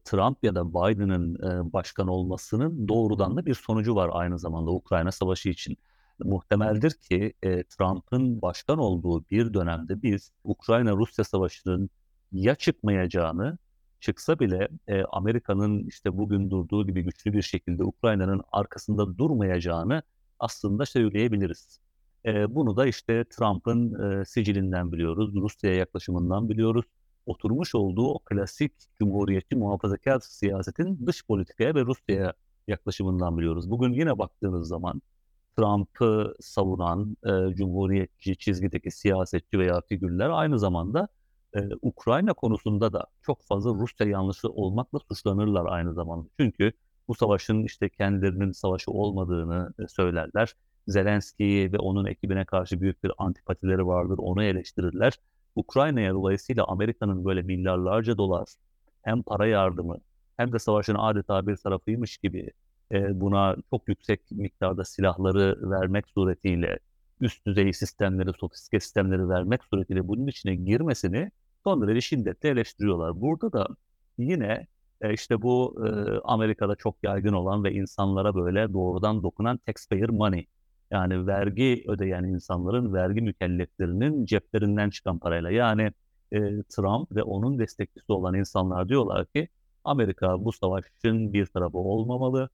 Trump 0.06 0.44
ya 0.44 0.56
da 0.56 0.70
Biden'ın 0.70 1.36
e, 1.36 1.74
başkan 1.74 2.08
olmasının 2.08 2.88
doğrudan 2.88 3.38
da 3.38 3.46
bir 3.46 3.54
sonucu 3.54 3.96
var 3.96 4.10
aynı 4.14 4.40
zamanda 4.40 4.72
Ukrayna 4.72 5.12
Savaşı 5.12 5.50
için. 5.50 5.78
Muhtemeldir 6.24 6.92
ki 6.92 7.34
e, 7.44 7.64
Trump'ın 7.64 8.42
başkan 8.42 8.78
olduğu 8.80 9.30
bir 9.30 9.54
dönemde 9.54 10.02
biz 10.02 10.32
Ukrayna-Rusya 10.44 11.24
Savaşı'nın 11.26 11.90
ya 12.32 12.56
çıkmayacağını, 12.56 13.58
çıksa 14.00 14.40
bile 14.40 14.70
e, 14.88 15.04
Amerika'nın 15.04 15.84
işte 15.84 16.18
bugün 16.18 16.52
durduğu 16.52 16.88
gibi 16.88 17.04
güçlü 17.04 17.34
bir 17.34 17.42
şekilde 17.42 17.84
Ukrayna'nın 17.84 18.42
arkasında 18.52 19.18
durmayacağını 19.18 20.04
aslında 20.40 20.86
söyleyebiliriz. 20.86 21.80
E, 22.26 22.56
bunu 22.56 22.78
da 22.78 22.86
işte 22.88 23.26
Trump'ın 23.30 24.12
e, 24.22 24.26
sicilinden 24.26 24.92
biliyoruz, 24.92 25.36
Rusya'ya 25.36 25.78
yaklaşımından 25.78 26.50
biliyoruz 26.50 26.86
oturmuş 27.30 27.76
olduğu 27.76 28.08
o 28.14 28.20
klasik 28.20 28.74
cumhuriyetçi 29.00 29.56
muhafazakar 29.56 30.20
siyasetin 30.20 31.08
dış 31.08 31.26
politikaya 31.26 31.76
ve 31.76 31.82
Rusya'ya 31.82 32.34
yaklaşımından 32.68 33.38
biliyoruz. 33.38 33.72
Bugün 33.72 33.94
yine 33.94 34.18
baktığınız 34.18 34.68
zaman 34.68 35.02
Trump'ı 35.60 36.36
savunan 36.40 37.18
e, 37.26 37.56
cumhuriyetçi 37.56 38.38
çizgideki 38.38 38.92
siyasetçi 38.92 39.60
veya 39.60 39.82
figürler 39.82 40.30
aynı 40.30 40.60
zamanda 40.60 41.08
e, 41.56 41.60
Ukrayna 41.82 42.34
konusunda 42.34 42.94
da 42.94 43.06
çok 43.22 43.42
fazla 43.44 43.70
Rusya 43.70 44.08
yanlışı 44.08 44.50
olmakla 44.50 45.00
suçlanırlar 45.00 45.66
aynı 45.70 45.94
zamanda. 45.94 46.28
Çünkü 46.40 46.72
bu 47.08 47.16
savaşın 47.16 47.64
işte 47.64 47.90
kendilerinin 47.90 48.52
savaşı 48.52 48.92
olmadığını 48.92 49.74
e, 49.80 49.88
söylerler. 49.88 50.56
Zelenski'yi 50.88 51.74
ve 51.74 51.78
onun 51.78 52.06
ekibine 52.06 52.46
karşı 52.46 52.82
büyük 52.82 53.04
bir 53.04 53.12
antipatileri 53.18 53.88
vardır, 53.88 54.18
onu 54.18 54.44
eleştirirler. 54.44 55.14
Ukrayna'ya 55.56 56.14
dolayısıyla 56.14 56.66
Amerika'nın 56.68 57.26
böyle 57.26 57.42
milyarlarca 57.42 58.18
dolar 58.18 58.48
hem 59.02 59.22
para 59.24 59.48
yardımı 59.48 59.98
hem 60.38 60.52
de 60.52 60.60
savaşın 60.60 60.96
adeta 60.96 61.48
bir 61.48 61.56
tarafıymış 61.56 62.18
gibi 62.18 62.52
buna 62.92 63.56
çok 63.70 63.88
yüksek 63.88 64.32
miktarda 64.32 64.86
silahları 64.86 65.72
vermek 65.72 66.08
suretiyle 66.08 66.80
üst 67.22 67.46
düzey 67.48 67.74
sistemleri, 67.74 68.32
sofistike 68.40 68.80
sistemleri 68.80 69.30
vermek 69.30 69.64
suretiyle 69.64 70.08
bunun 70.08 70.28
içine 70.28 70.56
girmesini 70.56 71.32
son 71.64 71.82
derece 71.82 72.02
şiddetle 72.02 72.50
eleştiriyorlar. 72.50 73.22
Burada 73.22 73.54
da 73.54 73.68
yine 74.18 74.68
e, 75.02 75.14
işte 75.14 75.42
bu 75.42 75.86
e, 75.88 75.90
Amerika'da 76.24 76.76
çok 76.76 76.96
yaygın 77.04 77.34
olan 77.34 77.64
ve 77.64 77.74
insanlara 77.74 78.36
böyle 78.36 78.74
doğrudan 78.74 79.24
dokunan 79.24 79.58
taxpayer 79.58 80.10
money 80.10 80.46
yani 80.92 81.28
vergi 81.28 81.84
ödeyen 81.88 82.24
insanların, 82.24 82.94
vergi 82.94 83.22
mükelleflerinin 83.22 84.26
ceplerinden 84.26 84.90
çıkan 84.90 85.20
parayla 85.20 85.52
yani 85.52 85.92
e, 86.32 86.40
Trump 86.64 87.16
ve 87.16 87.24
onun 87.24 87.60
destekçisi 87.60 88.12
olan 88.12 88.34
insanlar 88.36 88.90
diyorlar 88.90 89.26
ki 89.26 89.48
Amerika 89.84 90.46
bu 90.46 90.52
savaşın 90.52 91.34
bir 91.34 91.46
tarafı 91.46 91.78
olmamalı. 91.78 92.50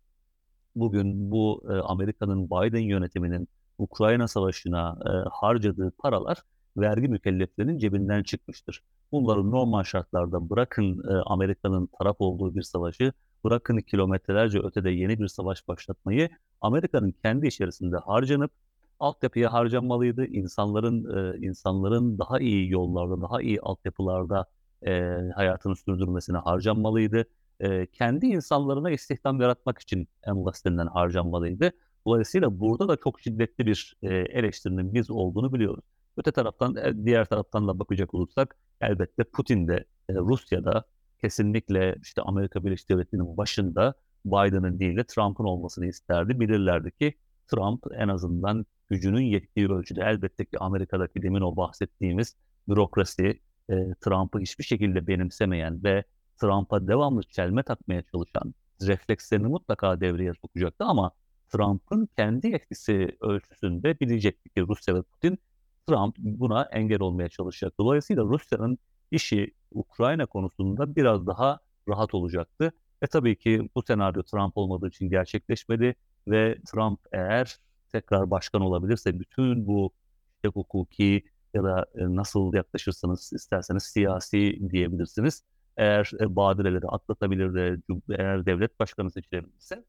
Bugün 0.76 1.32
bu 1.32 1.64
e, 1.70 1.74
Amerika'nın 1.74 2.46
Biden 2.50 2.80
yönetiminin 2.80 3.48
Ukrayna 3.78 4.28
Savaşı'na 4.28 4.98
e, 5.06 5.30
harcadığı 5.32 5.92
paralar 5.98 6.38
vergi 6.78 7.08
mükelleflerinin 7.08 7.78
cebinden 7.78 8.24
çıkmıştır. 8.24 8.82
Bunları 9.12 9.52
normal 9.52 9.84
şartlarda 9.84 10.50
bırakın 10.50 11.04
e, 11.10 11.14
Amerika'nın 11.26 11.90
taraf 12.00 12.16
olduğu 12.20 12.56
bir 12.56 12.62
savaşı, 12.62 13.14
bırakın 13.44 13.78
kilometrelerce 13.78 14.60
ötede 14.60 14.90
yeni 14.90 15.20
bir 15.20 15.28
savaş 15.28 15.68
başlatmayı 15.68 16.30
Amerika'nın 16.62 17.12
kendi 17.12 17.48
içerisinde 17.48 17.98
harcanıp 17.98 18.52
altyapıya 19.00 19.54
harcanmalıydı. 19.54 20.26
İnsanların 20.26 21.34
e, 21.36 21.48
insanların 21.48 22.18
daha 22.20 22.40
iyi 22.40 22.72
yollarda, 22.72 23.22
daha 23.22 23.42
iyi 23.42 23.62
altyapılarda 23.62 24.46
e, 24.88 24.92
hayatını 25.36 25.76
sürdürmesine 25.76 26.38
harcanmalıydı. 26.38 27.26
E, 27.60 27.86
kendi 27.86 28.26
insanlarına 28.26 28.92
istihdam 28.92 29.42
yaratmak 29.42 29.80
için 29.80 30.08
en 30.24 30.46
basitinden 30.46 30.88
harcanmalıydı. 30.88 31.72
Dolayısıyla 32.08 32.60
burada 32.60 32.88
da 32.88 32.98
çok 32.98 33.22
şiddetli 33.22 33.66
bir 33.66 33.98
e, 34.04 34.16
eleştirinin 34.16 34.94
biz 34.94 35.12
olduğunu 35.12 35.54
biliyoruz. 35.54 35.84
Öte 36.18 36.32
taraftan, 36.32 37.06
diğer 37.06 37.26
taraftan 37.26 37.68
da 37.68 37.80
bakacak 37.80 38.14
olursak 38.14 38.56
elbette 38.82 39.24
Putin 39.24 39.68
de 39.68 39.86
e, 40.10 40.14
Rusya'da 40.14 40.86
kesinlikle 41.22 41.96
işte 42.02 42.22
Amerika 42.22 42.66
Birleşik 42.66 42.90
Devletleri'nin 42.90 43.38
başında 43.38 43.94
Biden'ın 44.26 44.80
değil 44.80 44.98
de 44.98 45.04
Trump'ın 45.04 45.44
olmasını 45.44 45.86
isterdi. 45.86 46.40
Bilirlerdi 46.40 46.92
ki 46.92 47.18
Trump 47.48 47.84
en 47.94 48.08
azından 48.08 48.66
gücünün 48.90 49.22
yettiği 49.22 49.68
ölçüde 49.68 50.02
elbette 50.02 50.46
ki 50.46 50.60
Amerika'daki 50.60 51.22
demin 51.22 51.42
o 51.42 51.56
bahsettiğimiz 51.56 52.36
bürokrasi 52.68 53.40
e, 53.70 53.74
Trump'ı 54.02 54.40
hiçbir 54.40 54.64
şekilde 54.64 55.08
benimsemeyen 55.08 55.84
ve 55.84 56.04
Trump'a 56.42 56.88
devamlı 56.88 57.24
çelme 57.24 57.64
takmaya 57.64 58.02
çalışan 58.02 58.54
reflekslerini 58.82 59.48
mutlaka 59.48 60.02
devreye 60.02 60.34
sokacaktı 60.42 60.86
ama 60.86 61.12
Trump'ın 61.50 62.10
kendi 62.18 62.48
etkisi 62.48 63.18
ölçüsünde 63.22 64.00
bilecekti 64.00 64.50
ki 64.50 64.62
Rusya 64.68 64.96
ve 64.96 65.02
Putin 65.02 65.40
Trump 65.88 66.18
buna 66.18 66.64
engel 66.64 67.02
olmaya 67.02 67.30
çalışacak. 67.30 67.74
Dolayısıyla 67.80 68.24
Rusya'nın 68.24 68.78
işi 69.12 69.54
Ukrayna 69.72 70.26
konusunda 70.26 70.96
biraz 70.96 71.28
daha 71.28 71.60
rahat 71.90 72.14
olacaktı. 72.14 72.72
Ve 73.04 73.08
tabii 73.08 73.36
ki 73.38 73.70
bu 73.76 73.84
senaryo 73.84 74.24
Trump 74.24 74.58
olmadığı 74.58 74.88
için 74.88 75.10
gerçekleşmedi 75.10 75.96
ve 76.28 76.58
Trump 76.72 77.00
eğer 77.12 77.58
tekrar 77.92 78.32
başkan 78.32 78.62
olabilirse 78.62 79.20
bütün 79.20 79.68
bu 79.68 79.92
işte 80.36 80.48
hukuki 80.48 81.24
ya 81.54 81.64
da 81.64 81.86
e, 81.96 82.16
nasıl 82.16 82.54
yaklaşırsanız 82.54 83.34
isterseniz 83.34 83.84
siyasi 83.84 84.70
diyebilirsiniz. 84.70 85.44
Eğer 85.78 86.12
e, 86.20 86.36
badireleri 86.36 86.88
atlatabilir 86.88 87.80
eğer 88.10 88.46
devlet 88.46 88.80
başkanı 88.80 89.12
seçilebilirse 89.12 89.84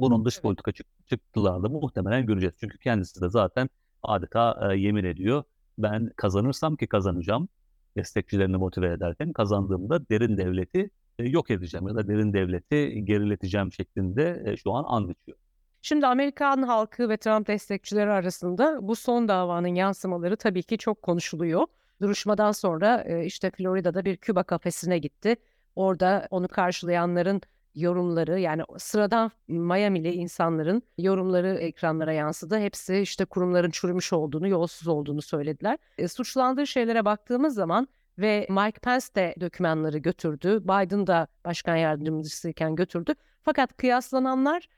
bunun 0.00 0.24
dış 0.24 0.40
politika 0.40 0.72
çık 0.72 0.86
çıktılarını 1.06 1.68
muhtemelen 1.68 2.26
göreceğiz. 2.26 2.54
Çünkü 2.60 2.78
kendisi 2.78 3.20
de 3.20 3.28
zaten 3.28 3.68
adeta 4.02 4.70
e, 4.72 4.76
yemin 4.76 5.04
ediyor. 5.04 5.42
Ben 5.78 6.10
kazanırsam 6.16 6.76
ki 6.76 6.86
kazanacağım 6.86 7.48
destekçilerini 7.96 8.56
motive 8.56 8.92
ederken 8.92 9.32
kazandığımda 9.32 10.08
derin 10.08 10.36
devleti 10.36 10.90
e, 11.18 11.28
yok 11.28 11.50
edeceğim 11.50 11.88
ya 11.88 11.94
da 11.94 12.08
derin 12.08 12.32
devleti 12.32 13.04
gerileteceğim 13.04 13.72
şeklinde 13.72 14.42
e, 14.46 14.56
şu 14.56 14.72
an 14.72 15.02
içiyor. 15.02 15.38
Şimdi 15.82 16.06
Amerikan 16.06 16.62
halkı 16.62 17.08
ve 17.08 17.16
Trump 17.16 17.46
destekçileri 17.46 18.10
arasında 18.10 18.78
bu 18.82 18.96
son 18.96 19.28
davanın 19.28 19.74
yansımaları 19.74 20.36
tabii 20.36 20.62
ki 20.62 20.78
çok 20.78 21.02
konuşuluyor. 21.02 21.66
Duruşmadan 22.00 22.52
sonra 22.52 23.04
e, 23.06 23.24
işte 23.24 23.50
Florida'da 23.50 24.04
bir 24.04 24.16
Küba 24.16 24.42
kafesine 24.42 24.98
gitti. 24.98 25.36
Orada 25.76 26.28
onu 26.30 26.48
karşılayanların 26.48 27.40
yorumları 27.74 28.40
yani 28.40 28.62
sıradan 28.78 29.30
Miami'li 29.48 30.12
insanların 30.12 30.82
yorumları 30.98 31.54
ekranlara 31.54 32.12
yansıdı. 32.12 32.58
Hepsi 32.58 32.98
işte 32.98 33.24
kurumların 33.24 33.70
çürümüş 33.70 34.12
olduğunu, 34.12 34.48
yolsuz 34.48 34.88
olduğunu 34.88 35.22
söylediler. 35.22 35.78
E, 35.98 36.08
suçlandığı 36.08 36.66
şeylere 36.66 37.04
baktığımız 37.04 37.54
zaman 37.54 37.88
ve 38.18 38.46
Mike 38.50 38.78
Pence 38.82 39.06
de 39.14 39.34
dokümanları 39.40 39.98
götürdü. 39.98 40.60
Biden 40.64 41.06
da 41.06 41.26
başkan 41.44 41.76
yardımcısıyken 41.76 42.76
götürdü. 42.76 43.14
Fakat 43.42 43.76
kıyaslananlar 43.76 44.68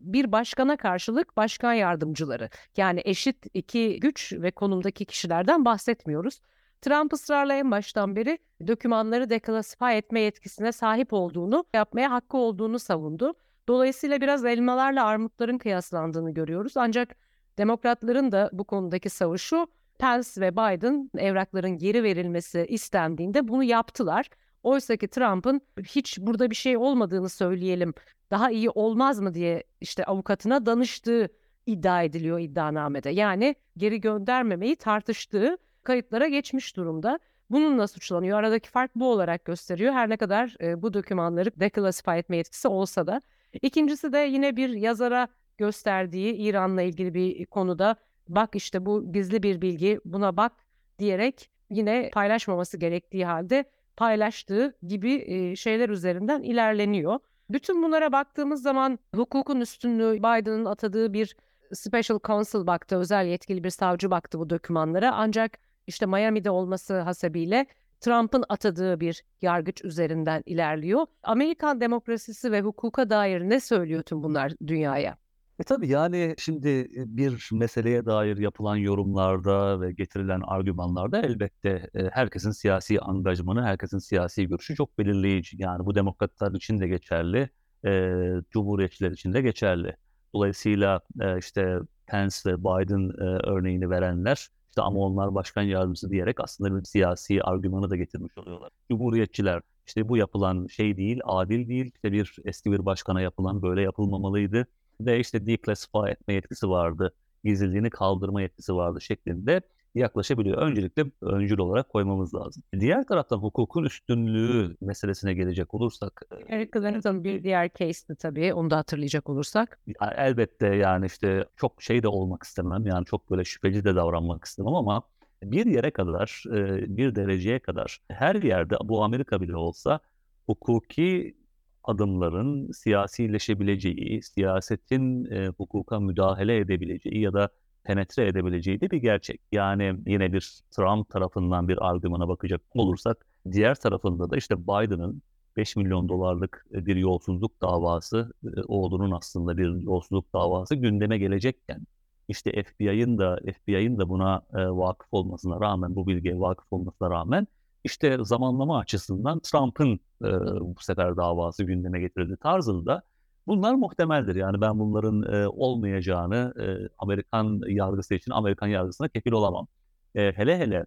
bir 0.00 0.32
başkana 0.32 0.76
karşılık 0.76 1.36
başkan 1.36 1.72
yardımcıları. 1.72 2.50
Yani 2.76 3.02
eşit 3.04 3.46
iki 3.54 4.00
güç 4.00 4.32
ve 4.32 4.50
konumdaki 4.50 5.04
kişilerden 5.04 5.64
bahsetmiyoruz. 5.64 6.40
Trump 6.80 7.12
ısrarla 7.12 7.54
en 7.54 7.70
baştan 7.70 8.16
beri 8.16 8.38
dokümanları 8.66 9.30
deklasify 9.30 9.96
etme 9.96 10.20
yetkisine 10.20 10.72
sahip 10.72 11.12
olduğunu, 11.12 11.64
yapmaya 11.74 12.10
hakkı 12.10 12.36
olduğunu 12.36 12.78
savundu. 12.78 13.34
Dolayısıyla 13.68 14.20
biraz 14.20 14.44
elmalarla 14.44 15.04
armutların 15.04 15.58
kıyaslandığını 15.58 16.34
görüyoruz. 16.34 16.76
Ancak 16.76 17.16
demokratların 17.58 18.32
da 18.32 18.50
bu 18.52 18.64
konudaki 18.64 19.10
savuşu 19.10 19.66
Pence 19.98 20.40
ve 20.40 20.52
Biden 20.52 21.10
evrakların 21.18 21.78
geri 21.78 22.02
verilmesi 22.02 22.66
istendiğinde 22.68 23.48
bunu 23.48 23.64
yaptılar. 23.64 24.30
Oysa 24.62 24.96
ki 24.96 25.08
Trump'ın 25.08 25.60
hiç 25.84 26.18
burada 26.20 26.50
bir 26.50 26.54
şey 26.54 26.76
olmadığını 26.76 27.28
söyleyelim, 27.28 27.94
daha 28.30 28.50
iyi 28.50 28.70
olmaz 28.70 29.20
mı 29.20 29.34
diye 29.34 29.64
işte 29.80 30.04
avukatına 30.04 30.66
danıştığı 30.66 31.28
iddia 31.66 32.02
ediliyor 32.02 32.38
iddianamede. 32.40 33.10
Yani 33.10 33.54
geri 33.76 34.00
göndermemeyi 34.00 34.76
tartıştığı 34.76 35.58
kayıtlara 35.82 36.28
geçmiş 36.28 36.76
durumda. 36.76 37.18
Bununla 37.50 37.88
suçlanıyor. 37.88 38.38
Aradaki 38.38 38.70
fark 38.70 38.94
bu 38.94 39.10
olarak 39.12 39.44
gösteriyor. 39.44 39.92
Her 39.92 40.08
ne 40.08 40.16
kadar 40.16 40.56
e, 40.60 40.82
bu 40.82 40.94
dokümanları 40.94 41.50
deklasify 41.60 42.18
etme 42.18 42.36
yetkisi 42.36 42.68
olsa 42.68 43.06
da. 43.06 43.22
İkincisi 43.62 44.12
de 44.12 44.18
yine 44.18 44.56
bir 44.56 44.68
yazara 44.68 45.28
gösterdiği 45.58 46.34
İran'la 46.34 46.82
ilgili 46.82 47.14
bir 47.14 47.46
konuda 47.46 47.96
bak 48.28 48.50
işte 48.54 48.86
bu 48.86 49.12
gizli 49.12 49.42
bir 49.42 49.60
bilgi 49.60 50.00
buna 50.04 50.36
bak 50.36 50.52
diyerek 50.98 51.50
yine 51.70 52.10
paylaşmaması 52.12 52.76
gerektiği 52.76 53.26
halde 53.26 53.64
paylaştığı 53.96 54.74
gibi 54.86 55.56
şeyler 55.56 55.88
üzerinden 55.88 56.42
ilerleniyor. 56.42 57.18
Bütün 57.50 57.82
bunlara 57.82 58.12
baktığımız 58.12 58.62
zaman 58.62 58.98
hukukun 59.14 59.60
üstünlüğü 59.60 60.18
Biden'ın 60.18 60.64
atadığı 60.64 61.12
bir 61.12 61.36
special 61.72 62.18
counsel 62.24 62.66
baktı, 62.66 62.96
özel 62.96 63.26
yetkili 63.26 63.64
bir 63.64 63.70
savcı 63.70 64.10
baktı 64.10 64.38
bu 64.38 64.50
dokümanlara. 64.50 65.12
Ancak 65.14 65.58
işte 65.86 66.06
Miami'de 66.06 66.50
olması 66.50 67.00
hasebiyle 67.00 67.66
Trump'ın 68.00 68.44
atadığı 68.48 69.00
bir 69.00 69.24
yargıç 69.42 69.84
üzerinden 69.84 70.42
ilerliyor. 70.46 71.06
Amerikan 71.22 71.80
demokrasisi 71.80 72.52
ve 72.52 72.60
hukuka 72.60 73.10
dair 73.10 73.40
ne 73.40 73.60
söylüyor 73.60 74.02
tüm 74.02 74.22
bunlar 74.22 74.52
dünyaya? 74.66 75.19
E 75.60 75.64
tabii 75.64 75.88
yani 75.88 76.34
şimdi 76.38 76.88
bir 76.94 77.48
meseleye 77.52 78.06
dair 78.06 78.36
yapılan 78.36 78.76
yorumlarda 78.76 79.80
ve 79.80 79.92
getirilen 79.92 80.40
argümanlarda 80.40 81.20
elbette 81.22 81.90
herkesin 82.12 82.50
siyasi 82.50 83.00
angajmanı, 83.00 83.64
herkesin 83.64 83.98
siyasi 83.98 84.48
görüşü 84.48 84.76
çok 84.76 84.98
belirleyici. 84.98 85.56
Yani 85.62 85.86
bu 85.86 85.94
demokratlar 85.94 86.52
için 86.54 86.80
de 86.80 86.88
geçerli, 86.88 87.50
e, 87.84 88.12
cumhuriyetçiler 88.50 89.10
için 89.10 89.32
de 89.32 89.40
geçerli. 89.40 89.96
Dolayısıyla 90.34 91.00
e, 91.20 91.38
işte 91.38 91.78
Pence 92.06 92.36
ve 92.46 92.60
Biden 92.60 93.08
e, 93.08 93.24
örneğini 93.50 93.90
verenler 93.90 94.48
işte 94.68 94.82
ama 94.82 95.00
onlar 95.00 95.34
başkan 95.34 95.62
yardımcısı 95.62 96.10
diyerek 96.10 96.40
aslında 96.40 96.78
bir 96.78 96.84
siyasi 96.84 97.42
argümanı 97.42 97.90
da 97.90 97.96
getirmiş 97.96 98.38
oluyorlar. 98.38 98.70
Cumhuriyetçiler 98.90 99.62
işte 99.86 100.08
bu 100.08 100.16
yapılan 100.16 100.66
şey 100.66 100.96
değil, 100.96 101.20
adil 101.24 101.68
değil. 101.68 101.92
İşte 101.94 102.12
bir 102.12 102.36
eski 102.44 102.72
bir 102.72 102.86
başkana 102.86 103.20
yapılan 103.20 103.62
böyle 103.62 103.82
yapılmamalıydı 103.82 104.66
ve 105.06 105.20
işte 105.20 105.46
declassify 105.46 106.10
etme 106.10 106.34
yetkisi 106.34 106.68
vardı, 106.68 107.14
gizliliğini 107.44 107.90
kaldırma 107.90 108.42
yetkisi 108.42 108.74
vardı 108.74 109.00
şeklinde 109.00 109.62
yaklaşabiliyor. 109.94 110.58
Öncelikle 110.58 111.04
öncül 111.20 111.58
olarak 111.58 111.88
koymamız 111.88 112.34
lazım. 112.34 112.62
Diğer 112.80 113.06
taraftan 113.06 113.36
hukukun 113.38 113.84
üstünlüğü 113.84 114.76
meselesine 114.80 115.34
gelecek 115.34 115.74
olursak 115.74 116.22
e, 116.30 116.56
Eric 116.56 116.70
Clapton 116.80 117.24
bir 117.24 117.42
diğer 117.44 117.70
case'ti 117.78 118.14
tabii. 118.14 118.54
Onu 118.54 118.70
da 118.70 118.76
hatırlayacak 118.76 119.28
olursak. 119.28 119.80
ya 119.86 120.10
elbette 120.16 120.66
yani 120.66 121.06
işte 121.06 121.44
çok 121.56 121.82
şey 121.82 122.02
de 122.02 122.08
olmak 122.08 122.42
istemem 122.42 122.86
yani 122.86 123.04
çok 123.04 123.30
böyle 123.30 123.44
şüpheci 123.44 123.84
de 123.84 123.94
davranmak 123.94 124.44
istemem 124.44 124.74
ama 124.74 125.02
bir 125.42 125.66
yere 125.66 125.90
kadar 125.90 126.44
e, 126.54 126.96
bir 126.96 127.14
dereceye 127.14 127.58
kadar 127.58 127.98
her 128.08 128.34
yerde 128.34 128.76
bu 128.84 129.04
Amerika 129.04 129.40
bile 129.40 129.56
olsa 129.56 130.00
hukuki 130.46 131.36
adımların 131.84 132.72
siyasileşebileceği, 132.72 134.22
siyasetin 134.22 135.24
e, 135.24 135.48
hukuka 135.48 136.00
müdahale 136.00 136.56
edebileceği 136.56 137.20
ya 137.20 137.32
da 137.32 137.48
penetre 137.84 138.26
edebileceği 138.28 138.80
de 138.80 138.90
bir 138.90 138.96
gerçek. 138.96 139.40
Yani 139.52 139.96
yine 140.06 140.32
bir 140.32 140.60
Trump 140.70 141.08
tarafından 141.10 141.68
bir 141.68 141.88
argümana 141.90 142.28
bakacak 142.28 142.60
olursak 142.74 143.26
diğer 143.52 143.74
tarafında 143.74 144.30
da 144.30 144.36
işte 144.36 144.62
Biden'ın 144.62 145.22
5 145.56 145.76
milyon 145.76 146.08
dolarlık 146.08 146.66
bir 146.70 146.96
yolsuzluk 146.96 147.62
davası 147.62 148.32
e, 148.44 148.48
oğlunun 148.68 149.10
aslında 149.10 149.56
bir 149.56 149.82
yolsuzluk 149.82 150.32
davası 150.34 150.74
gündeme 150.74 151.18
gelecekken 151.18 151.86
işte 152.30 152.62
FBI'ın 152.62 153.18
da 153.18 153.40
FBI'ın 153.64 153.98
da 153.98 154.08
buna 154.08 154.42
e, 154.54 154.58
vakıf 154.68 155.08
olmasına 155.12 155.60
rağmen 155.60 155.96
bu 155.96 156.06
bilgiye 156.06 156.40
vakıf 156.40 156.72
olmasına 156.72 157.10
rağmen 157.10 157.46
işte 157.84 158.18
zamanlama 158.22 158.78
açısından 158.78 159.40
Trump'ın 159.40 160.00
e, 160.24 160.30
bu 160.60 160.80
sefer 160.80 161.16
davası 161.16 161.64
gündeme 161.64 162.00
getirildi 162.00 162.36
tarzında 162.36 163.02
bunlar 163.46 163.74
muhtemeldir. 163.74 164.34
Yani 164.34 164.60
ben 164.60 164.78
bunların 164.78 165.32
e, 165.32 165.48
olmayacağını 165.48 166.54
e, 166.60 166.88
Amerikan 166.98 167.60
yargısı 167.68 168.14
için 168.14 168.30
Amerikan 168.32 168.66
yargısına 168.68 169.08
kefil 169.08 169.32
olamam. 169.32 169.66
E, 170.14 170.32
hele 170.32 170.58
hele 170.58 170.86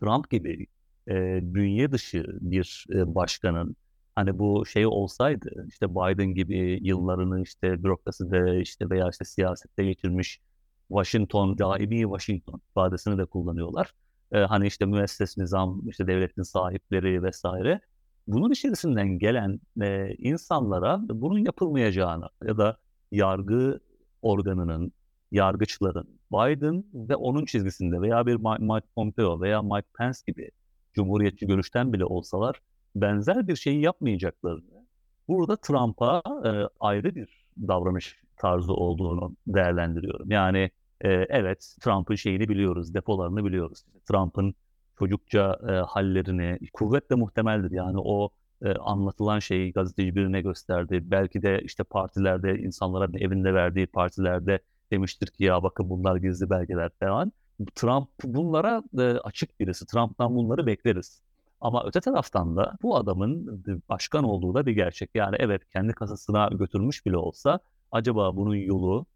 Trump 0.00 0.30
gibi 0.30 0.66
e, 1.08 1.40
bünye 1.54 1.92
dışı 1.92 2.24
bir 2.40 2.86
e, 2.92 3.14
başkanın 3.14 3.76
hani 4.14 4.38
bu 4.38 4.66
şey 4.66 4.86
olsaydı 4.86 5.66
işte 5.68 5.90
Biden 5.90 6.34
gibi 6.34 6.78
yıllarını 6.82 7.42
işte 7.42 7.82
bürokraside 7.82 8.60
işte 8.60 8.90
veya 8.90 9.08
işte 9.10 9.24
siyasette 9.24 9.84
geçirmiş 9.84 10.40
Washington 10.88 11.58
daimi 11.58 12.00
Washington 12.00 12.60
ifadesini 12.70 13.18
de 13.18 13.24
kullanıyorlar. 13.24 13.94
E, 14.32 14.38
hani 14.38 14.66
işte 14.66 14.84
müesses 14.84 15.38
nizam 15.38 15.88
işte 15.88 16.06
devletin 16.06 16.42
sahipleri 16.42 17.22
vesaire 17.22 17.80
bunun 18.26 18.50
içerisinden 18.50 19.18
gelen 19.18 19.60
e, 19.82 20.14
insanlara 20.18 21.00
bunun 21.08 21.38
yapılmayacağını 21.38 22.28
ya 22.44 22.58
da 22.58 22.76
yargı 23.12 23.80
organının 24.22 24.92
yargıçların 25.32 26.20
Biden 26.32 26.84
ve 26.94 27.16
onun 27.16 27.44
çizgisinde 27.44 28.00
veya 28.00 28.26
bir 28.26 28.36
Mike 28.36 28.86
Pompeo 28.94 29.40
veya 29.40 29.62
Mike 29.62 29.88
Pence 29.98 30.18
gibi 30.26 30.50
cumhuriyetçi 30.94 31.46
görüşten 31.46 31.92
bile 31.92 32.04
olsalar 32.04 32.60
benzer 32.94 33.48
bir 33.48 33.56
şeyi 33.56 33.80
yapmayacaklarını, 33.80 34.86
burada 35.28 35.56
Trump'a 35.56 36.22
e, 36.44 36.50
ayrı 36.80 37.14
bir 37.14 37.46
davranış 37.68 38.20
tarzı 38.36 38.72
olduğunu 38.72 39.36
değerlendiriyorum. 39.46 40.30
Yani 40.30 40.70
e, 41.00 41.08
evet 41.08 41.76
Trump'ın 41.80 42.14
şeyini 42.14 42.48
biliyoruz, 42.48 42.94
depolarını 42.94 43.44
biliyoruz. 43.44 43.84
Trump'ın 44.08 44.54
çocukça 44.98 45.58
e, 45.68 45.72
hallerini 45.72 46.58
kuvvetle 46.72 47.16
muhtemeldir. 47.16 47.70
Yani 47.70 47.98
o 47.98 48.30
e, 48.62 48.72
anlatılan 48.72 49.38
şeyi 49.38 49.72
gazeteci 49.72 50.16
birine 50.16 50.40
gösterdi. 50.40 51.00
Belki 51.04 51.42
de 51.42 51.62
işte 51.64 51.84
partilerde 51.84 52.58
insanlara 52.58 53.18
evinde 53.18 53.54
verdiği 53.54 53.86
partilerde 53.86 54.58
demiştir 54.92 55.26
ki 55.26 55.44
ya 55.44 55.62
bakın 55.62 55.90
bunlar 55.90 56.16
gizli 56.16 56.50
belgeler 56.50 56.90
falan. 57.00 57.32
Trump 57.74 58.08
bunlara 58.24 58.82
e, 58.98 59.02
açık 59.02 59.60
birisi. 59.60 59.86
Trump'tan 59.86 60.36
bunları 60.36 60.66
bekleriz. 60.66 61.22
Ama 61.60 61.84
öte 61.86 62.00
taraftan 62.00 62.56
da 62.56 62.76
bu 62.82 62.96
adamın 62.96 63.64
başkan 63.88 64.24
olduğu 64.24 64.54
da 64.54 64.66
bir 64.66 64.72
gerçek. 64.72 65.10
Yani 65.14 65.36
evet 65.38 65.62
kendi 65.72 65.92
kasasına 65.92 66.48
götürmüş 66.48 67.06
bile 67.06 67.16
olsa 67.16 67.60
acaba 67.92 68.36
bunun 68.36 68.54
yolu 68.54 69.06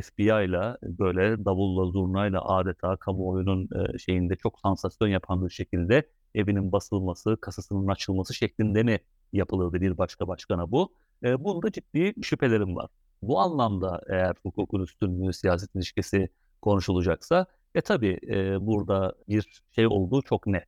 FBI 0.00 0.22
ile 0.22 0.76
böyle 0.82 1.44
davulla 1.44 1.92
zurnayla 1.92 2.44
adeta 2.44 2.96
kamuoyunun 2.96 3.68
e, 3.94 3.98
şeyinde 3.98 4.36
çok 4.36 4.60
sansasyon 4.60 5.08
yapan 5.08 5.46
bir 5.46 5.50
şekilde 5.50 6.08
evinin 6.34 6.72
basılması, 6.72 7.36
kasasının 7.40 7.88
açılması 7.88 8.34
şeklinde 8.34 8.82
mi 8.82 8.98
yapılırdı 9.32 9.80
bir 9.80 9.98
başka 9.98 10.28
başkana 10.28 10.70
bu? 10.70 10.94
E, 11.24 11.44
bunda 11.44 11.72
ciddi 11.72 12.14
şüphelerim 12.22 12.76
var. 12.76 12.90
Bu 13.22 13.40
anlamda 13.40 14.02
eğer 14.08 14.34
hukukun 14.42 14.80
üstünlüğü, 14.80 15.32
siyaset 15.32 15.74
ilişkisi 15.74 16.28
konuşulacaksa 16.62 17.46
e 17.74 17.80
tabii 17.80 18.18
e, 18.28 18.66
burada 18.66 19.14
bir 19.28 19.62
şey 19.74 19.86
olduğu 19.86 20.22
çok 20.22 20.46
net. 20.46 20.64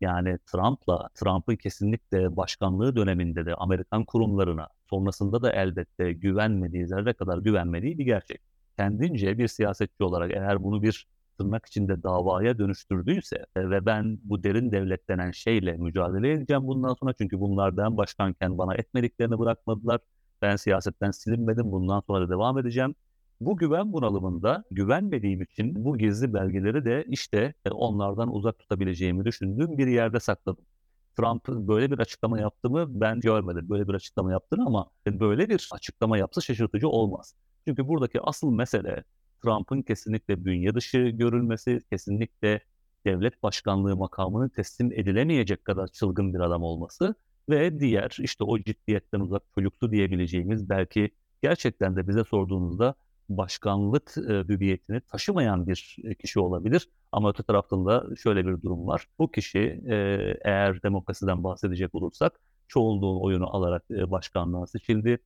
Yani 0.00 0.38
Trump'la, 0.46 1.08
Trump'ın 1.14 1.56
kesinlikle 1.56 2.36
başkanlığı 2.36 2.96
döneminde 2.96 3.46
de 3.46 3.54
Amerikan 3.54 4.04
kurumlarına, 4.04 4.68
sonrasında 4.90 5.42
da 5.42 5.52
elbette 5.52 6.12
güvenmediği, 6.12 6.86
zerre 6.86 7.12
kadar 7.12 7.38
güvenmediği 7.38 7.98
bir 7.98 8.04
gerçek. 8.04 8.55
Kendince 8.78 9.38
bir 9.38 9.48
siyasetçi 9.48 10.04
olarak 10.04 10.30
eğer 10.34 10.62
bunu 10.62 10.82
bir 10.82 11.06
tırnak 11.38 11.66
içinde 11.66 12.02
davaya 12.02 12.58
dönüştürdüyse 12.58 13.46
e, 13.56 13.70
ve 13.70 13.86
ben 13.86 14.18
bu 14.24 14.42
derin 14.44 14.72
devlet 14.72 15.08
denen 15.08 15.30
şeyle 15.30 15.76
mücadele 15.76 16.32
edeceğim 16.32 16.66
bundan 16.66 16.94
sonra 16.94 17.12
çünkü 17.18 17.40
bunlar 17.40 17.76
ben 17.76 17.96
başkanken 17.96 18.58
bana 18.58 18.74
etmediklerini 18.74 19.38
bırakmadılar. 19.38 20.00
Ben 20.42 20.56
siyasetten 20.56 21.10
silinmedim 21.10 21.72
bundan 21.72 22.00
sonra 22.00 22.28
da 22.28 22.30
devam 22.32 22.58
edeceğim. 22.58 22.94
Bu 23.40 23.56
güven 23.56 23.92
bunalımında 23.92 24.64
güvenmediğim 24.70 25.42
için 25.42 25.84
bu 25.84 25.98
gizli 25.98 26.34
belgeleri 26.34 26.84
de 26.84 27.04
işte 27.08 27.54
e, 27.64 27.70
onlardan 27.70 28.34
uzak 28.34 28.58
tutabileceğimi 28.58 29.24
düşündüğüm 29.24 29.78
bir 29.78 29.86
yerde 29.86 30.20
sakladım. 30.20 30.64
Trump 31.16 31.48
böyle 31.48 31.90
bir 31.90 31.98
açıklama 31.98 32.40
yaptı 32.40 32.70
mı 32.70 32.86
ben 32.88 33.20
görmedim 33.20 33.68
böyle 33.70 33.88
bir 33.88 33.94
açıklama 33.94 34.32
yaptığını 34.32 34.66
ama 34.66 34.90
böyle 35.06 35.48
bir 35.48 35.68
açıklama 35.72 36.18
yapsa 36.18 36.40
şaşırtıcı 36.40 36.88
olmaz. 36.88 37.34
Çünkü 37.68 37.88
buradaki 37.88 38.20
asıl 38.20 38.50
mesele 38.50 39.04
Trump'ın 39.42 39.82
kesinlikle 39.82 40.44
bünye 40.44 40.74
dışı 40.74 40.98
görülmesi, 40.98 41.82
kesinlikle 41.90 42.60
devlet 43.06 43.42
başkanlığı 43.42 43.96
makamını 43.96 44.50
teslim 44.50 44.92
edilemeyecek 44.92 45.64
kadar 45.64 45.88
çılgın 45.88 46.34
bir 46.34 46.40
adam 46.40 46.62
olması 46.62 47.14
ve 47.48 47.80
diğer 47.80 48.16
işte 48.20 48.44
o 48.44 48.58
ciddiyetten 48.58 49.20
uzak 49.20 49.42
çocuksu 49.54 49.90
diyebileceğimiz 49.92 50.68
belki 50.68 51.10
gerçekten 51.42 51.96
de 51.96 52.08
bize 52.08 52.24
sorduğunuzda 52.24 52.94
başkanlık 53.28 54.14
e, 54.18 54.32
hüviyetini 54.32 55.00
taşımayan 55.00 55.66
bir 55.66 55.96
e, 56.04 56.14
kişi 56.14 56.40
olabilir. 56.40 56.88
Ama 57.12 57.30
öte 57.30 57.42
taraftan 57.42 57.86
da 57.86 58.06
şöyle 58.16 58.46
bir 58.46 58.62
durum 58.62 58.86
var. 58.86 59.08
Bu 59.18 59.30
kişi 59.30 59.58
e, 59.88 59.94
eğer 60.44 60.82
demokrasiden 60.82 61.44
bahsedecek 61.44 61.94
olursak 61.94 62.40
çoğunluğun 62.68 63.20
oyunu 63.20 63.56
alarak 63.56 63.84
e, 63.90 64.10
başkanlığa 64.10 64.66
seçildi 64.66 65.18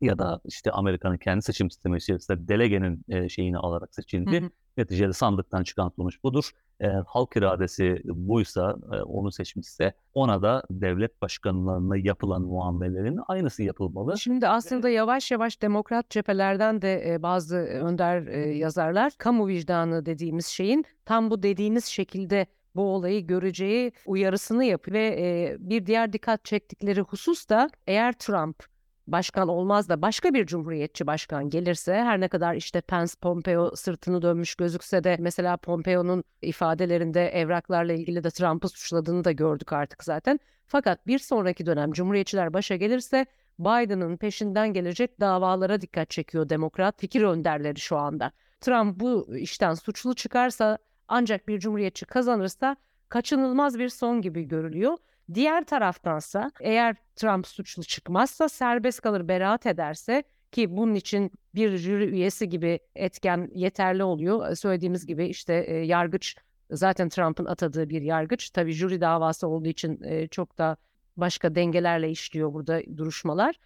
ya 0.00 0.18
da 0.18 0.40
işte 0.44 0.70
Amerika'nın 0.70 1.16
kendi 1.16 1.42
seçim 1.42 1.70
sistemi 1.70 1.96
içerisinde 1.96 2.48
delegenin 2.48 3.04
e, 3.08 3.28
şeyini 3.28 3.58
alarak 3.58 3.94
seçildi. 3.94 4.40
Hı 4.40 4.44
hı. 4.44 4.50
Neticede 4.76 5.12
sandıktan 5.12 5.62
çıkan 5.62 5.92
sonuç 5.96 6.22
budur. 6.22 6.50
Eğer 6.80 7.02
halk 7.06 7.36
iradesi 7.36 8.02
buysa, 8.04 8.76
e, 8.92 8.96
onu 8.96 9.32
seçmişse 9.32 9.92
ona 10.14 10.42
da 10.42 10.62
devlet 10.70 11.22
başkanlarına 11.22 11.96
yapılan 11.96 12.42
muamelelerin 12.42 13.20
aynısı 13.28 13.62
yapılmalı. 13.62 14.18
Şimdi 14.18 14.48
aslında 14.48 14.88
yavaş 14.88 15.30
yavaş 15.30 15.62
demokrat 15.62 16.10
cephelerden 16.10 16.82
de 16.82 17.14
e, 17.14 17.22
bazı 17.22 17.56
önder 17.56 18.26
e, 18.26 18.38
yazarlar 18.56 19.12
kamu 19.18 19.46
vicdanı 19.46 20.06
dediğimiz 20.06 20.46
şeyin 20.46 20.84
tam 21.04 21.30
bu 21.30 21.42
dediğiniz 21.42 21.84
şekilde 21.84 22.46
bu 22.76 22.82
olayı 22.82 23.26
göreceği 23.26 23.92
uyarısını 24.06 24.64
yapıyor 24.64 24.94
ve 24.94 25.06
e, 25.20 25.56
bir 25.58 25.86
diğer 25.86 26.12
dikkat 26.12 26.44
çektikleri 26.44 27.00
husus 27.00 27.48
da 27.48 27.70
eğer 27.86 28.12
Trump 28.12 28.77
başkan 29.12 29.48
olmaz 29.48 29.88
da 29.88 30.02
başka 30.02 30.34
bir 30.34 30.46
cumhuriyetçi 30.46 31.06
başkan 31.06 31.50
gelirse 31.50 31.94
her 31.94 32.20
ne 32.20 32.28
kadar 32.28 32.54
işte 32.54 32.80
Pence 32.80 33.12
Pompeo 33.20 33.76
sırtını 33.76 34.22
dönmüş 34.22 34.54
gözükse 34.54 35.04
de 35.04 35.16
mesela 35.20 35.56
Pompeo'nun 35.56 36.24
ifadelerinde 36.42 37.28
evraklarla 37.28 37.92
ilgili 37.92 38.24
de 38.24 38.30
Trump'ı 38.30 38.68
suçladığını 38.68 39.24
da 39.24 39.32
gördük 39.32 39.72
artık 39.72 40.04
zaten. 40.04 40.40
Fakat 40.66 41.06
bir 41.06 41.18
sonraki 41.18 41.66
dönem 41.66 41.92
cumhuriyetçiler 41.92 42.52
başa 42.52 42.76
gelirse 42.76 43.26
Biden'ın 43.58 44.16
peşinden 44.16 44.72
gelecek 44.72 45.20
davalara 45.20 45.80
dikkat 45.80 46.10
çekiyor 46.10 46.48
demokrat 46.48 47.00
fikir 47.00 47.22
önderleri 47.22 47.80
şu 47.80 47.96
anda. 47.96 48.32
Trump 48.60 49.00
bu 49.00 49.36
işten 49.36 49.74
suçlu 49.74 50.14
çıkarsa 50.14 50.78
ancak 51.08 51.48
bir 51.48 51.58
cumhuriyetçi 51.58 52.06
kazanırsa 52.06 52.76
kaçınılmaz 53.08 53.78
bir 53.78 53.88
son 53.88 54.22
gibi 54.22 54.42
görülüyor. 54.42 54.98
Diğer 55.34 55.64
taraftansa 55.64 56.50
eğer 56.60 56.96
Trump 57.16 57.46
suçlu 57.46 57.82
çıkmazsa 57.82 58.48
serbest 58.48 59.00
kalır 59.00 59.28
beraat 59.28 59.66
ederse 59.66 60.22
ki 60.52 60.76
bunun 60.76 60.94
için 60.94 61.30
bir 61.54 61.76
jüri 61.76 62.04
üyesi 62.04 62.48
gibi 62.48 62.80
etken 62.94 63.50
yeterli 63.54 64.04
oluyor. 64.04 64.54
Söylediğimiz 64.54 65.06
gibi 65.06 65.26
işte 65.26 65.54
e, 65.54 65.74
yargıç 65.74 66.36
zaten 66.70 67.08
Trump'ın 67.08 67.44
atadığı 67.44 67.88
bir 67.88 68.02
yargıç. 68.02 68.50
Tabii 68.50 68.72
jüri 68.72 69.00
davası 69.00 69.48
olduğu 69.48 69.68
için 69.68 70.02
e, 70.02 70.28
çok 70.28 70.58
da 70.58 70.76
başka 71.16 71.54
dengelerle 71.54 72.10
işliyor 72.10 72.52
burada 72.52 72.80
duruşmalar. 72.96 73.60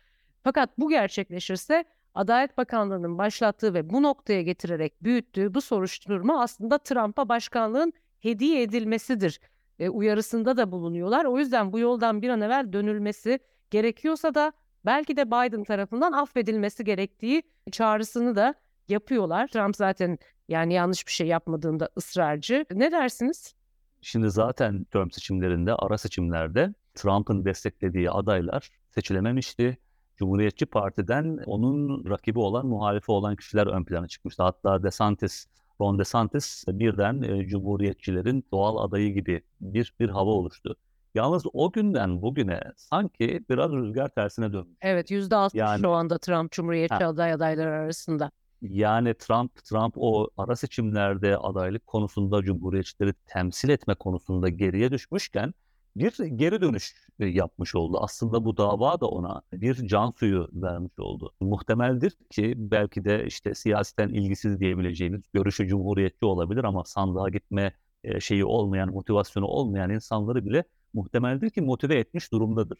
Fakat 0.44 0.78
bu 0.78 0.88
gerçekleşirse 0.88 1.84
Adalet 2.14 2.58
Bakanlığı'nın 2.58 3.18
başlattığı 3.18 3.74
ve 3.74 3.90
bu 3.90 4.02
noktaya 4.02 4.42
getirerek 4.42 5.02
büyüttüğü 5.02 5.54
bu 5.54 5.60
soruşturma 5.60 6.42
aslında 6.42 6.78
Trump'a 6.78 7.28
başkanlığın 7.28 7.92
hediye 8.20 8.62
edilmesidir 8.62 9.40
e, 9.82 9.88
uyarısında 9.88 10.56
da 10.56 10.72
bulunuyorlar. 10.72 11.24
O 11.24 11.38
yüzden 11.38 11.72
bu 11.72 11.78
yoldan 11.78 12.22
bir 12.22 12.28
an 12.28 12.40
evvel 12.40 12.72
dönülmesi 12.72 13.38
gerekiyorsa 13.70 14.34
da 14.34 14.52
belki 14.84 15.16
de 15.16 15.26
Biden 15.26 15.64
tarafından 15.64 16.12
affedilmesi 16.12 16.84
gerektiği 16.84 17.42
çağrısını 17.72 18.36
da 18.36 18.54
yapıyorlar. 18.88 19.48
Trump 19.48 19.76
zaten 19.76 20.18
yani 20.48 20.74
yanlış 20.74 21.06
bir 21.06 21.12
şey 21.12 21.26
yapmadığında 21.26 21.88
ısrarcı. 21.96 22.66
Ne 22.72 22.92
dersiniz? 22.92 23.54
Şimdi 24.00 24.30
zaten 24.30 24.84
Trump 24.84 25.14
seçimlerinde, 25.14 25.74
ara 25.74 25.98
seçimlerde 25.98 26.74
Trump'ın 26.94 27.44
desteklediği 27.44 28.10
adaylar 28.10 28.70
seçilememişti. 28.90 29.78
Cumhuriyetçi 30.16 30.66
Parti'den 30.66 31.38
onun 31.46 32.10
rakibi 32.10 32.38
olan, 32.38 32.66
muhalifi 32.66 33.12
olan 33.12 33.36
kişiler 33.36 33.66
ön 33.66 33.84
plana 33.84 34.08
çıkmıştı. 34.08 34.42
Hatta 34.42 34.82
DeSantis, 34.82 35.46
Ron 35.80 35.98
DeSantis 35.98 36.64
birden 36.68 37.22
e, 37.22 37.46
Cumhuriyetçilerin 37.46 38.44
doğal 38.52 38.76
adayı 38.76 39.14
gibi 39.14 39.42
bir 39.60 39.94
bir 40.00 40.08
hava 40.08 40.30
oluştu. 40.30 40.76
Yalnız 41.14 41.42
o 41.52 41.72
günden 41.72 42.22
bugüne 42.22 42.60
sanki 42.76 43.44
biraz 43.50 43.72
rüzgar 43.72 44.08
tersine 44.08 44.52
dönmüş. 44.52 44.78
Evet 44.82 45.10
%60 45.10 45.54
Yani- 45.58 45.80
şu 45.80 45.90
anda 45.90 46.18
Trump 46.18 46.52
Cumhuriyetçi 46.52 46.94
Ha. 46.94 47.06
aday 47.06 47.32
adayları 47.32 47.70
arasında. 47.70 48.30
Yani 48.62 49.14
Trump, 49.14 49.64
Trump 49.64 49.94
o 49.96 50.28
ara 50.36 50.56
seçimlerde 50.56 51.36
adaylık 51.36 51.86
konusunda 51.86 52.42
Cumhuriyetçileri 52.42 53.12
temsil 53.26 53.68
etme 53.68 53.94
konusunda 53.94 54.48
geriye 54.48 54.90
düşmüşken 54.90 55.54
bir 55.96 56.24
geri 56.24 56.60
dönüş 56.60 56.94
e, 57.20 57.26
yapmış 57.26 57.74
oldu. 57.74 57.98
Aslında 58.00 58.44
bu 58.44 58.56
dava 58.56 59.00
da 59.00 59.06
ona 59.08 59.42
bir 59.52 59.74
can 59.74 60.10
suyu 60.10 60.48
vermiş 60.52 60.98
oldu. 60.98 61.32
Muhtemeldir 61.40 62.12
ki 62.30 62.54
belki 62.56 63.04
de 63.04 63.26
işte 63.26 63.54
siyaseten 63.54 64.08
ilgisiz 64.08 64.60
diyebileceğimiz 64.60 65.22
görüşü 65.32 65.68
Cumhuriyetçi 65.68 66.26
olabilir 66.26 66.64
ama 66.64 66.84
sandığa 66.84 67.28
gitme 67.28 67.72
e, 68.04 68.20
şeyi 68.20 68.44
olmayan, 68.44 68.90
motivasyonu 68.90 69.46
olmayan 69.46 69.90
insanları 69.90 70.46
bile 70.46 70.64
muhtemeldir 70.94 71.50
ki 71.50 71.60
motive 71.60 71.98
etmiş 71.98 72.32
durumdadır. 72.32 72.78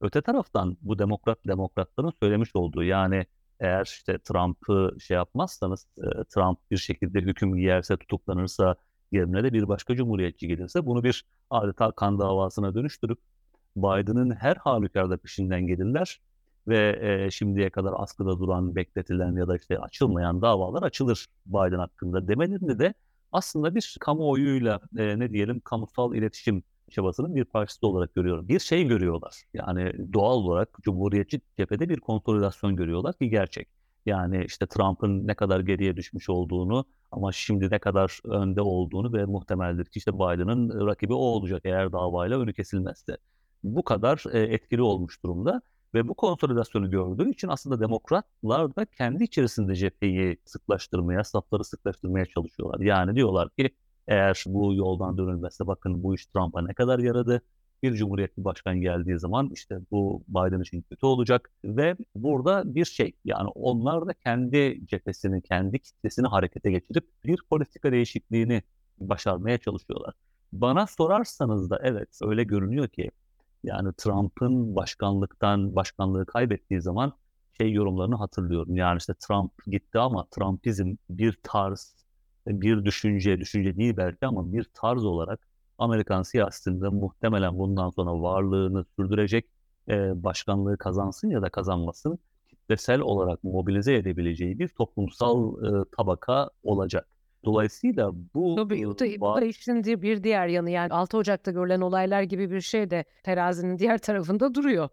Öte 0.00 0.22
taraftan 0.22 0.76
bu 0.82 0.98
demokrat 0.98 1.38
demokratların 1.46 2.12
söylemiş 2.22 2.56
olduğu 2.56 2.82
yani 2.82 3.26
eğer 3.60 3.84
işte 3.84 4.18
Trump'ı 4.18 4.96
şey 5.00 5.14
yapmazsanız, 5.16 5.86
e, 5.98 6.24
Trump 6.24 6.58
bir 6.70 6.76
şekilde 6.76 7.20
hüküm 7.20 7.56
giyerse, 7.56 7.96
tutuklanırsa, 7.96 8.76
yerine 9.14 9.44
de 9.44 9.52
bir 9.52 9.68
başka 9.68 9.96
cumhuriyetçi 9.96 10.48
gelirse 10.48 10.86
bunu 10.86 11.04
bir 11.04 11.24
adeta 11.50 11.92
kan 11.92 12.18
davasına 12.18 12.74
dönüştürüp 12.74 13.18
Biden'ın 13.76 14.30
her 14.30 14.56
halükarda 14.56 15.16
peşinden 15.16 15.66
gelirler 15.66 16.20
ve 16.68 16.98
e, 17.26 17.30
şimdiye 17.30 17.70
kadar 17.70 17.92
askıda 17.96 18.38
duran, 18.38 18.76
bekletilen 18.76 19.36
ya 19.36 19.48
da 19.48 19.56
işte 19.56 19.78
açılmayan 19.78 20.42
davalar 20.42 20.82
açılır 20.82 21.26
Biden 21.46 21.78
hakkında 21.78 22.28
demelerinde 22.28 22.78
de 22.78 22.94
aslında 23.32 23.74
bir 23.74 23.96
kamuoyuyla 24.00 24.80
e, 24.98 25.18
ne 25.18 25.30
diyelim 25.32 25.60
kamusal 25.60 26.14
iletişim 26.14 26.62
çabasının 26.90 27.34
bir 27.34 27.44
parçası 27.44 27.86
olarak 27.86 28.14
görüyorum. 28.14 28.48
Bir 28.48 28.58
şey 28.60 28.84
görüyorlar. 28.84 29.34
Yani 29.54 30.12
doğal 30.12 30.36
olarak 30.36 30.68
Cumhuriyetçi 30.82 31.40
cephede 31.58 31.88
bir 31.88 32.00
konsolidasyon 32.00 32.76
görüyorlar 32.76 33.18
ki 33.18 33.30
gerçek. 33.30 33.68
Yani 34.06 34.44
işte 34.44 34.66
Trump'ın 34.66 35.26
ne 35.26 35.34
kadar 35.34 35.60
geriye 35.60 35.96
düşmüş 35.96 36.28
olduğunu 36.28 36.84
ama 37.10 37.32
şimdi 37.32 37.70
ne 37.70 37.78
kadar 37.78 38.20
önde 38.24 38.60
olduğunu 38.60 39.12
ve 39.12 39.24
muhtemeldir 39.24 39.84
ki 39.84 39.98
işte 39.98 40.14
Biden'ın 40.14 40.86
rakibi 40.86 41.12
o 41.12 41.16
olacak 41.16 41.62
eğer 41.64 41.92
davayla 41.92 42.40
önü 42.40 42.54
kesilmezse. 42.54 43.16
Bu 43.62 43.84
kadar 43.84 44.24
e, 44.32 44.40
etkili 44.40 44.82
olmuş 44.82 45.22
durumda 45.22 45.62
ve 45.94 46.08
bu 46.08 46.14
konsolidasyonu 46.14 46.90
gördüğü 46.90 47.30
için 47.30 47.48
aslında 47.48 47.80
demokratlar 47.80 48.76
da 48.76 48.84
kendi 48.84 49.24
içerisinde 49.24 49.74
cepheyi 49.74 50.36
sıklaştırmaya, 50.44 51.24
safları 51.24 51.64
sıklaştırmaya 51.64 52.26
çalışıyorlar. 52.26 52.80
Yani 52.80 53.16
diyorlar 53.16 53.50
ki 53.50 53.70
eğer 54.08 54.44
bu 54.46 54.74
yoldan 54.74 55.18
dönülmezse 55.18 55.66
bakın 55.66 56.02
bu 56.02 56.14
iş 56.14 56.26
Trump'a 56.26 56.62
ne 56.62 56.74
kadar 56.74 56.98
yaradı. 56.98 57.42
Bir 57.84 57.94
cumhuriyetli 57.94 58.44
başkan 58.44 58.80
geldiği 58.80 59.18
zaman 59.18 59.50
işte 59.52 59.78
bu 59.90 60.22
Biden 60.28 60.60
için 60.60 60.82
kötü 60.82 61.06
olacak 61.06 61.50
ve 61.64 61.96
burada 62.14 62.74
bir 62.74 62.84
şey 62.84 63.12
yani 63.24 63.48
onlar 63.48 64.06
da 64.06 64.12
kendi 64.12 64.80
cephesini, 64.86 65.42
kendi 65.42 65.78
kitlesini 65.78 66.26
harekete 66.26 66.70
geçirip 66.70 67.08
bir 67.24 67.40
politika 67.50 67.92
değişikliğini 67.92 68.62
başarmaya 68.98 69.58
çalışıyorlar. 69.58 70.14
Bana 70.52 70.86
sorarsanız 70.86 71.70
da 71.70 71.80
evet 71.82 72.18
öyle 72.22 72.44
görünüyor 72.44 72.88
ki 72.88 73.10
yani 73.64 73.92
Trump'ın 73.96 74.76
başkanlıktan 74.76 75.76
başkanlığı 75.76 76.26
kaybettiği 76.26 76.80
zaman 76.80 77.12
şey 77.58 77.72
yorumlarını 77.72 78.16
hatırlıyorum. 78.16 78.76
Yani 78.76 78.98
işte 78.98 79.14
Trump 79.14 79.52
gitti 79.66 79.98
ama 79.98 80.26
Trumpizm 80.30 80.96
bir 81.10 81.38
tarz, 81.42 81.94
bir 82.46 82.84
düşünce, 82.84 83.40
düşünce 83.40 83.76
değil 83.76 83.96
belki 83.96 84.26
ama 84.26 84.52
bir 84.52 84.64
tarz 84.74 85.04
olarak 85.04 85.53
Amerikan 85.78 86.22
siyasetinde 86.22 86.88
muhtemelen 86.88 87.58
bundan 87.58 87.90
sonra 87.90 88.22
varlığını 88.22 88.84
sürdürecek 88.96 89.46
e, 89.88 90.24
başkanlığı 90.24 90.78
kazansın 90.78 91.30
ya 91.30 91.42
da 91.42 91.48
kazanmasın 91.48 92.18
kitlesel 92.48 93.00
olarak 93.00 93.44
mobilize 93.44 93.94
edebileceği 93.94 94.58
bir 94.58 94.68
toplumsal 94.68 95.64
e, 95.64 95.84
tabaka 95.96 96.50
olacak. 96.62 97.08
Dolayısıyla 97.44 98.12
bu 98.34 98.56
Tabii 98.56 98.84
bu 98.84 98.98
da, 98.98 99.20
bu 99.20 99.40
da 99.40 99.44
işin 99.44 99.84
bir 99.84 100.24
diğer 100.24 100.46
yanı 100.46 100.70
yani 100.70 100.92
6 100.92 101.16
Ocak'ta 101.16 101.50
görülen 101.50 101.80
olaylar 101.80 102.22
gibi 102.22 102.50
bir 102.50 102.60
şey 102.60 102.90
de 102.90 103.04
terazinin 103.22 103.78
diğer 103.78 103.98
tarafında 103.98 104.54
duruyor. 104.54 104.88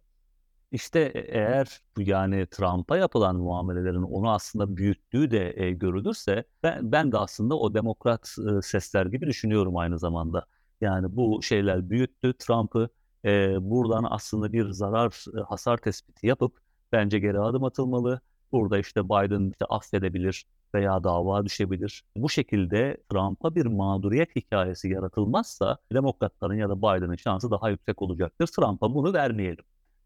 İşte 0.72 1.00
e- 1.00 1.20
eğer 1.20 1.82
bu 1.98 2.02
yani 2.02 2.48
Trump'a 2.48 2.98
yapılan 2.98 3.36
muamelelerin 3.36 4.04
onu 4.04 4.32
aslında 4.32 4.78
büyüttüğü 4.78 5.32
de 5.32 5.54
e, 5.56 5.72
görülürse 5.72 6.44
ben, 6.64 6.92
ben 6.92 7.12
de 7.12 7.18
aslında 7.18 7.60
o 7.60 7.74
demokrat 7.74 8.36
e, 8.58 8.62
sesler 8.62 9.06
gibi 9.06 9.28
düşünüyorum 9.28 9.78
aynı 9.78 10.00
zamanda. 10.00 10.46
Yani 10.82 11.16
bu 11.16 11.42
şeyler 11.44 11.90
büyüttü 11.90 12.34
Trump'ı 12.34 12.90
e, 13.26 13.56
buradan 13.70 14.06
aslında 14.10 14.54
bir 14.54 14.70
zarar 14.70 15.26
e, 15.38 15.42
hasar 15.42 15.78
tespiti 15.78 16.28
yapıp 16.28 16.58
bence 16.92 17.20
geri 17.20 17.40
adım 17.40 17.64
atılmalı. 17.64 18.22
Burada 18.52 18.80
işte 18.80 19.06
Biden 19.06 19.50
işte 19.50 19.66
affedebilir 19.66 20.46
veya 20.76 21.04
dava 21.04 21.46
düşebilir. 21.46 22.04
Bu 22.16 22.30
şekilde 22.30 22.98
Trump'a 23.10 23.56
bir 23.56 23.66
mağduriyet 23.66 24.36
hikayesi 24.36 24.90
yaratılmazsa 24.90 25.78
demokratların 25.94 26.56
ya 26.56 26.70
da 26.70 26.78
Biden'ın 26.78 27.16
şansı 27.16 27.52
daha 27.52 27.70
yüksek 27.70 28.02
olacaktır. 28.02 28.48
Trump'a 28.48 28.94
bunu 28.94 29.14
vermeyelim. 29.14 29.66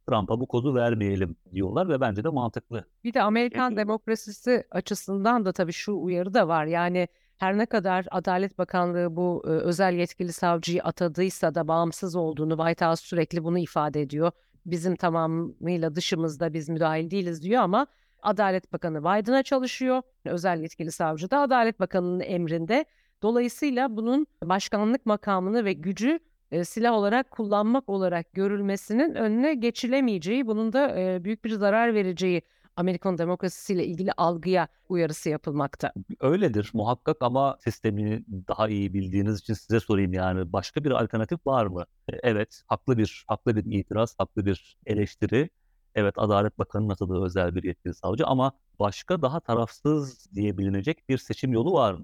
Trump'a 0.10 0.40
bu 0.40 0.48
kozu 0.48 0.76
vermeyelim 0.76 1.36
diyorlar 1.52 1.90
ve 1.90 2.02
bence 2.02 2.24
de 2.24 2.30
mantıklı. 2.30 2.86
Bir 3.04 3.14
de 3.14 3.22
Amerikan 3.22 3.78
demokrasisi 3.78 4.64
açısından 4.72 5.46
da 5.46 5.52
tabii 5.52 5.74
şu 5.74 5.94
uyarı 5.94 6.34
da 6.34 6.48
var. 6.48 6.66
Yani 6.66 7.08
her 7.38 7.58
ne 7.58 7.65
kadar 7.65 8.06
Adalet 8.12 8.58
Bakanlığı 8.58 9.15
bu 9.15 9.43
e, 9.45 9.50
özel 9.50 9.93
yetkili 9.93 10.34
savcıyı 10.34 10.84
atadıysa 10.84 11.56
da 11.56 11.67
bağımsız 11.67 12.15
olduğunu 12.15 12.58
White 12.58 12.86
House 12.86 13.06
sürekli 13.06 13.43
bunu 13.43 13.60
ifade 13.60 14.02
ediyor. 14.02 14.32
Bizim 14.65 14.95
tamamıyla 14.95 15.95
dışımızda 15.95 16.54
biz 16.54 16.69
müdahil 16.69 17.12
değiliz 17.12 17.43
diyor 17.43 17.62
ama 17.62 17.88
Adalet 18.21 18.74
Bakanı 18.74 19.02
Biden'a 19.02 19.43
çalışıyor. 19.43 20.02
Özel 20.26 20.60
yetkili 20.60 20.91
savcı 20.91 21.32
da 21.32 21.39
Adalet 21.39 21.80
Bakanı'nın 21.80 22.19
emrinde. 22.19 22.86
Dolayısıyla 23.21 23.98
bunun 23.98 24.28
başkanlık 24.43 25.06
makamını 25.06 25.65
ve 25.65 25.74
gücü 25.74 26.19
e, 26.52 26.65
silah 26.65 26.93
olarak 26.93 27.32
kullanmak 27.32 27.89
olarak 27.89 28.34
görülmesinin 28.34 29.15
önüne 29.15 29.54
geçilemeyeceği, 29.54 30.48
bunun 30.48 30.74
da 30.74 31.00
e, 31.00 31.24
büyük 31.24 31.45
bir 31.45 31.50
zarar 31.50 31.93
vereceği 31.93 32.41
Amerikan 32.76 33.18
demokrasisiyle 33.18 33.86
ilgili 33.86 34.12
algıya 34.18 34.68
uyarısı 34.90 35.30
yapılmakta. 35.30 35.94
Öyledir 36.20 36.72
muhakkak 36.74 37.18
ama 37.20 37.58
sistemi 37.64 38.24
daha 38.48 38.70
iyi 38.70 38.94
bildiğiniz 38.94 39.40
için 39.40 39.54
size 39.54 39.80
sorayım 39.80 40.14
yani 40.14 40.54
başka 40.54 40.84
bir 40.84 40.92
alternatif 40.92 41.48
var 41.48 41.66
mı? 41.66 41.86
E, 42.14 42.14
Evet, 42.24 42.62
haklı 42.68 42.98
bir 42.98 43.26
haklı 43.28 43.56
bir 43.56 43.80
itiraz, 43.80 44.16
haklı 44.18 44.46
bir 44.46 44.78
eleştiri. 44.86 45.50
Evet, 45.96 46.14
Adalet 46.18 46.60
Bakanı'nın 46.60 46.90
atadığı 46.90 47.24
özel 47.26 47.56
bir 47.56 47.64
yetkili 47.64 47.94
savcı 47.94 48.26
ama 48.26 48.52
başka 48.80 49.22
daha 49.22 49.40
tarafsız 49.40 50.28
diye 50.36 50.58
bilinecek 50.58 51.10
bir 51.10 51.18
seçim 51.18 51.54
yolu 51.54 51.74
var 51.74 51.94
mı? 51.94 52.04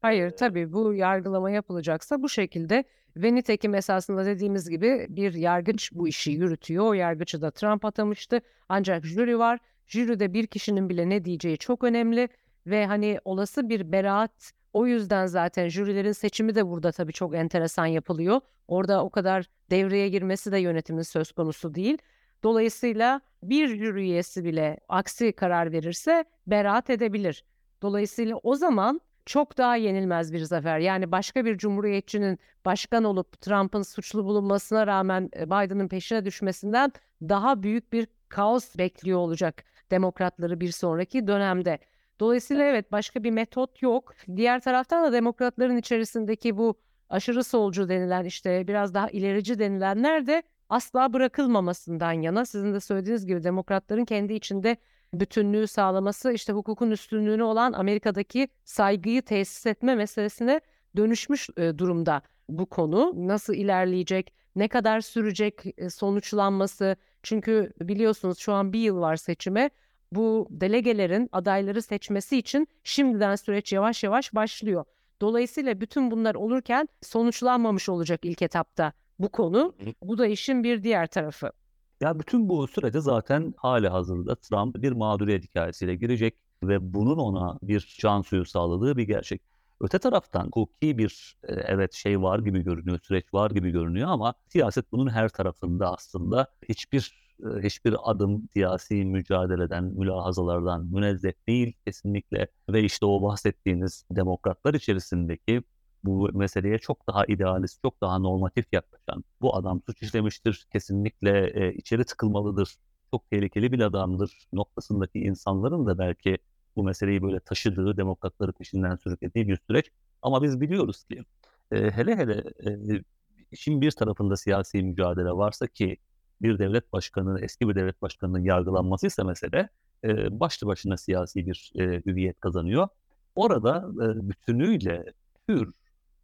Hayır 0.00 0.30
tabii 0.30 0.72
bu 0.72 0.94
yargılama 0.94 1.50
yapılacaksa 1.50 2.22
bu 2.22 2.28
şekilde 2.28 2.84
ve 3.16 3.34
nitekim 3.34 3.74
esasında 3.74 4.26
dediğimiz 4.26 4.68
gibi 4.70 5.06
bir 5.08 5.34
yargıç 5.34 5.90
bu 5.92 6.08
işi 6.08 6.30
yürütüyor. 6.30 6.84
O 6.84 6.92
yargıcı 6.92 7.42
da 7.42 7.50
Trump 7.50 7.84
atamıştı. 7.84 8.40
Ancak 8.68 9.04
jüri 9.06 9.38
var. 9.38 9.58
Jüride 9.92 10.32
bir 10.32 10.46
kişinin 10.46 10.88
bile 10.88 11.08
ne 11.08 11.24
diyeceği 11.24 11.58
çok 11.58 11.84
önemli 11.84 12.28
ve 12.66 12.86
hani 12.86 13.18
olası 13.24 13.68
bir 13.68 13.92
beraat 13.92 14.52
o 14.72 14.86
yüzden 14.86 15.26
zaten 15.26 15.68
jürilerin 15.68 16.12
seçimi 16.12 16.54
de 16.54 16.68
burada 16.68 16.92
tabii 16.92 17.12
çok 17.12 17.34
enteresan 17.34 17.86
yapılıyor. 17.86 18.40
Orada 18.68 19.04
o 19.04 19.10
kadar 19.10 19.46
devreye 19.70 20.08
girmesi 20.08 20.52
de 20.52 20.58
yönetimin 20.58 21.02
söz 21.02 21.32
konusu 21.32 21.74
değil. 21.74 21.98
Dolayısıyla 22.42 23.20
bir 23.42 23.68
jüri 23.68 24.00
üyesi 24.00 24.44
bile 24.44 24.78
aksi 24.88 25.32
karar 25.32 25.72
verirse 25.72 26.24
beraat 26.46 26.90
edebilir. 26.90 27.44
Dolayısıyla 27.82 28.36
o 28.42 28.54
zaman 28.54 29.00
çok 29.26 29.58
daha 29.58 29.76
yenilmez 29.76 30.32
bir 30.32 30.40
zafer. 30.40 30.78
Yani 30.78 31.12
başka 31.12 31.44
bir 31.44 31.58
cumhuriyetçinin 31.58 32.38
başkan 32.64 33.04
olup 33.04 33.40
Trump'ın 33.40 33.82
suçlu 33.82 34.24
bulunmasına 34.24 34.86
rağmen 34.86 35.30
e, 35.36 35.46
Biden'ın 35.46 35.88
peşine 35.88 36.24
düşmesinden 36.24 36.92
daha 37.22 37.62
büyük 37.62 37.92
bir 37.92 38.06
kaos 38.28 38.78
bekliyor 38.78 39.18
olacak 39.18 39.71
demokratları 39.92 40.60
bir 40.60 40.72
sonraki 40.72 41.26
dönemde. 41.26 41.78
Dolayısıyla 42.20 42.64
evet 42.64 42.92
başka 42.92 43.24
bir 43.24 43.30
metot 43.30 43.82
yok. 43.82 44.14
Diğer 44.36 44.60
taraftan 44.60 45.04
da 45.04 45.12
demokratların 45.12 45.76
içerisindeki 45.76 46.56
bu 46.56 46.74
aşırı 47.08 47.44
solcu 47.44 47.88
denilen 47.88 48.24
işte 48.24 48.68
biraz 48.68 48.94
daha 48.94 49.08
ilerici 49.08 49.58
denilenler 49.58 50.26
de 50.26 50.42
asla 50.68 51.12
bırakılmamasından 51.12 52.12
yana. 52.12 52.44
Sizin 52.44 52.74
de 52.74 52.80
söylediğiniz 52.80 53.26
gibi 53.26 53.44
demokratların 53.44 54.04
kendi 54.04 54.32
içinde 54.34 54.76
bütünlüğü 55.14 55.66
sağlaması 55.66 56.32
işte 56.32 56.52
hukukun 56.52 56.90
üstünlüğüne 56.90 57.44
olan 57.44 57.72
Amerika'daki 57.72 58.48
saygıyı 58.64 59.22
tesis 59.22 59.66
etme 59.66 59.94
meselesine 59.94 60.60
dönüşmüş 60.96 61.48
e, 61.56 61.78
durumda 61.78 62.22
bu 62.48 62.66
konu. 62.66 63.12
Nasıl 63.16 63.54
ilerleyecek, 63.54 64.32
ne 64.56 64.68
kadar 64.68 65.00
sürecek 65.00 65.64
e, 65.78 65.90
sonuçlanması. 65.90 66.96
Çünkü 67.22 67.72
biliyorsunuz 67.80 68.38
şu 68.38 68.52
an 68.52 68.72
bir 68.72 68.78
yıl 68.80 69.00
var 69.00 69.16
seçime. 69.16 69.70
Bu 70.12 70.46
delegelerin 70.50 71.28
adayları 71.32 71.82
seçmesi 71.82 72.38
için 72.38 72.68
şimdiden 72.84 73.36
süreç 73.36 73.72
yavaş 73.72 74.04
yavaş 74.04 74.34
başlıyor. 74.34 74.84
Dolayısıyla 75.20 75.80
bütün 75.80 76.10
bunlar 76.10 76.34
olurken 76.34 76.88
sonuçlanmamış 77.02 77.88
olacak 77.88 78.20
ilk 78.22 78.42
etapta 78.42 78.92
bu 79.18 79.28
konu. 79.28 79.74
Bu 80.02 80.18
da 80.18 80.26
işin 80.26 80.64
bir 80.64 80.82
diğer 80.82 81.06
tarafı. 81.06 81.52
Ya 82.00 82.18
bütün 82.18 82.48
bu 82.48 82.68
sürece 82.68 83.00
zaten 83.00 83.54
hali 83.56 83.88
hazırda 83.88 84.34
Trump 84.34 84.82
bir 84.82 84.92
mağduriyet 84.92 85.44
hikayesiyle 85.44 85.94
girecek 85.94 86.34
ve 86.62 86.94
bunun 86.94 87.18
ona 87.18 87.58
bir 87.62 87.96
can 88.00 88.22
suyu 88.22 88.44
sağladığı 88.44 88.96
bir 88.96 89.02
gerçek. 89.02 89.42
Öte 89.82 89.98
taraftan 89.98 90.44
hukuki 90.44 90.98
bir 90.98 91.36
e, 91.44 91.52
evet 91.54 91.92
şey 91.94 92.22
var 92.22 92.38
gibi 92.38 92.62
görünüyor, 92.64 92.98
süreç 93.02 93.34
var 93.34 93.50
gibi 93.50 93.70
görünüyor 93.70 94.08
ama 94.08 94.34
siyaset 94.48 94.92
bunun 94.92 95.10
her 95.10 95.28
tarafında 95.28 95.92
aslında 95.92 96.46
hiçbir 96.68 97.32
e, 97.44 97.62
hiçbir 97.62 97.96
adım 98.10 98.48
siyasi 98.52 99.04
mücadeleden, 99.04 99.84
mülahazalardan 99.84 100.86
münezzeh 100.86 101.32
değil 101.48 101.72
kesinlikle 101.86 102.48
ve 102.68 102.82
işte 102.82 103.06
o 103.06 103.22
bahsettiğiniz 103.22 104.04
demokratlar 104.10 104.74
içerisindeki 104.74 105.62
bu 106.04 106.30
meseleye 106.34 106.78
çok 106.78 107.06
daha 107.06 107.24
idealist, 107.26 107.82
çok 107.82 108.00
daha 108.00 108.18
normatif 108.18 108.66
yaklaşan, 108.72 109.24
bu 109.40 109.56
adam 109.56 109.82
suç 109.86 110.02
işlemiştir, 110.02 110.66
kesinlikle 110.72 111.50
e, 111.54 111.74
içeri 111.74 112.04
tıkılmalıdır, 112.04 112.76
çok 113.10 113.30
tehlikeli 113.30 113.72
bir 113.72 113.80
adamdır 113.80 114.48
noktasındaki 114.52 115.18
insanların 115.20 115.86
da 115.86 115.98
belki 115.98 116.38
bu 116.76 116.82
meseleyi 116.84 117.22
böyle 117.22 117.40
taşıdığı, 117.40 117.96
demokratları 117.96 118.52
peşinden 118.52 118.96
sürüklediği 118.96 119.48
bir 119.48 119.58
süreç. 119.66 119.90
Ama 120.22 120.42
biz 120.42 120.60
biliyoruz 120.60 121.04
ki 121.04 121.24
e, 121.72 121.90
hele 121.90 122.16
hele 122.16 122.44
e, 122.66 123.02
işin 123.50 123.80
bir 123.80 123.90
tarafında 123.90 124.36
siyasi 124.36 124.82
mücadele 124.82 125.30
varsa 125.30 125.66
ki 125.66 125.96
bir 126.42 126.58
devlet 126.58 126.92
başkanı, 126.92 127.40
eski 127.40 127.68
bir 127.68 127.74
devlet 127.74 128.02
başkanının 128.02 128.44
yargılanması 128.44 129.06
ise 129.06 129.22
mesele 129.22 129.68
e, 130.04 130.40
başlı 130.40 130.66
başına 130.66 130.96
siyasi 130.96 131.46
bir 131.46 131.72
e, 131.78 132.02
hüviyet 132.06 132.40
kazanıyor. 132.40 132.88
Orada 133.34 133.88
e, 134.02 134.28
bütünüyle 134.28 135.04
hür, 135.48 135.72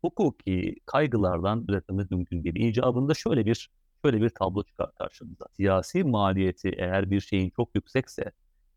hukuki 0.03 0.77
kaygılardan 0.87 1.65
üretmemiz 1.69 2.11
mümkün 2.11 2.45
değil. 2.45 2.57
İcabında 2.57 3.15
şöyle 3.15 3.47
bir 3.47 3.71
şöyle 4.05 4.23
bir 4.23 4.31
tablo 4.31 4.65
çıkar 4.65 4.95
karşımıza. 4.95 5.47
Siyasi 5.57 6.05
maliyeti 6.05 6.69
eğer 6.69 7.11
bir 7.11 7.21
şeyin 7.21 7.51
çok 7.51 7.75
yüksekse 7.75 8.33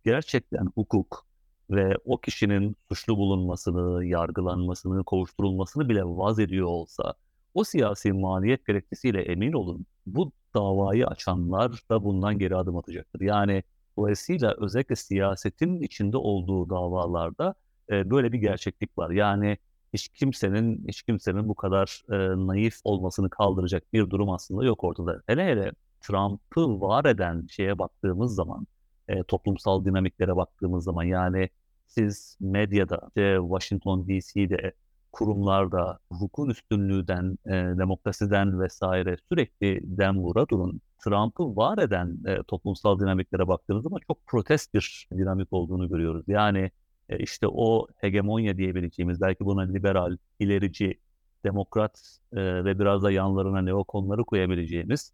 gerçekten 0.05 0.65
hukuk 0.75 1.25
ve 1.71 1.97
o 2.05 2.17
kişinin 2.17 2.75
suçlu 2.89 3.17
bulunmasını, 3.17 4.05
yargılanmasını, 4.05 5.03
kovuşturulmasını 5.03 5.89
bile 5.89 6.03
vaz 6.03 6.39
ediyor 6.39 6.67
olsa 6.67 7.13
o 7.53 7.63
siyasi 7.63 8.13
maliyet 8.13 8.65
gerekçesiyle 8.65 9.21
emin 9.21 9.53
olun 9.53 9.86
bu 10.05 10.31
davayı 10.55 11.07
açanlar 11.07 11.71
da 11.89 12.03
bundan 12.03 12.39
geri 12.39 12.55
adım 12.55 12.77
atacaktır. 12.77 13.21
Yani 13.21 13.63
dolayısıyla 13.97 14.55
özellikle 14.57 14.95
siyasetin 14.95 15.81
içinde 15.81 16.17
olduğu 16.17 16.69
davalarda 16.69 17.55
e, 17.89 18.10
böyle 18.10 18.31
bir 18.31 18.38
gerçeklik 18.38 18.97
var. 18.97 19.10
Yani 19.10 19.57
hiç 19.93 20.10
kimsenin 20.10 20.88
hiç 20.88 21.03
kimsenin 21.03 21.49
bu 21.49 21.55
kadar 21.55 22.03
e, 22.10 22.47
naif 22.47 22.75
olmasını 22.84 23.29
kaldıracak 23.29 23.93
bir 23.93 24.10
durum 24.10 24.29
aslında 24.29 24.65
yok 24.65 24.84
ortada. 24.84 25.21
Hele 25.27 25.45
hele 25.45 25.71
Trump'ı 26.01 26.81
var 26.81 27.05
eden 27.05 27.47
şeye 27.49 27.79
baktığımız 27.79 28.36
zaman, 28.36 28.67
e, 29.07 29.23
toplumsal 29.23 29.86
dinamiklere 29.86 30.36
baktığımız 30.36 30.84
zaman 30.84 31.03
yani 31.03 31.49
siz 31.93 32.38
medyada, 32.39 33.01
işte 33.08 33.38
Washington 33.41 34.08
DC'de, 34.08 34.73
kurumlarda, 35.12 35.99
hukukun 36.10 36.49
üstünlüğüden, 36.49 37.38
e, 37.45 37.51
demokrasiden 37.51 38.62
vesaire 38.62 39.17
sürekli 39.30 39.82
dem 39.97 40.19
vura 40.19 40.47
durun. 40.49 40.82
Trump'ı 41.04 41.56
var 41.56 41.77
eden 41.77 42.17
e, 42.25 42.43
toplumsal 42.43 42.99
dinamiklere 42.99 43.47
baktığınız 43.47 43.84
zaman 43.84 43.99
çok 44.08 44.27
protest 44.27 44.73
bir 44.73 45.08
dinamik 45.13 45.54
olduğunu 45.54 45.89
görüyoruz. 45.89 46.23
Yani 46.27 46.71
e, 47.10 47.17
işte 47.19 47.47
o 47.47 47.88
hegemonya 47.97 48.58
diyebileceğimiz, 48.58 49.21
belki 49.21 49.45
buna 49.45 49.62
liberal, 49.62 50.17
ilerici, 50.39 50.99
demokrat 51.43 52.17
e, 52.34 52.65
ve 52.65 52.80
biraz 52.80 53.04
da 53.04 53.12
yanlarına 53.12 53.62
neokonları 53.62 54.23
koyabileceğimiz 54.23 55.13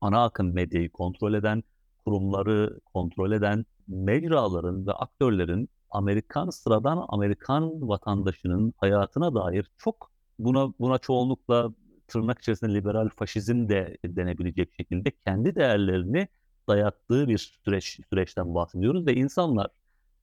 ana 0.00 0.24
akım 0.24 0.52
medyayı 0.52 0.90
kontrol 0.90 1.34
eden, 1.34 1.62
kurumları 2.04 2.80
kontrol 2.94 3.32
eden 3.32 3.64
mecraların 3.88 4.86
ve 4.86 4.92
aktörlerin 4.92 5.68
Amerikan 5.94 6.50
sıradan 6.50 7.04
Amerikan 7.08 7.88
vatandaşının 7.88 8.74
hayatına 8.76 9.34
dair 9.34 9.70
çok 9.78 10.10
buna 10.38 10.72
buna 10.80 10.98
çoğunlukla 10.98 11.72
tırnak 12.08 12.38
içerisinde 12.38 12.74
liberal 12.74 13.08
faşizm 13.08 13.68
de 13.68 13.98
denebilecek 14.04 14.72
şekilde 14.74 15.10
kendi 15.26 15.54
değerlerini 15.54 16.28
dayattığı 16.68 17.28
bir 17.28 17.38
süreç 17.38 18.00
süreçten 18.10 18.54
bahsediyoruz 18.54 19.06
ve 19.06 19.14
insanlar 19.14 19.68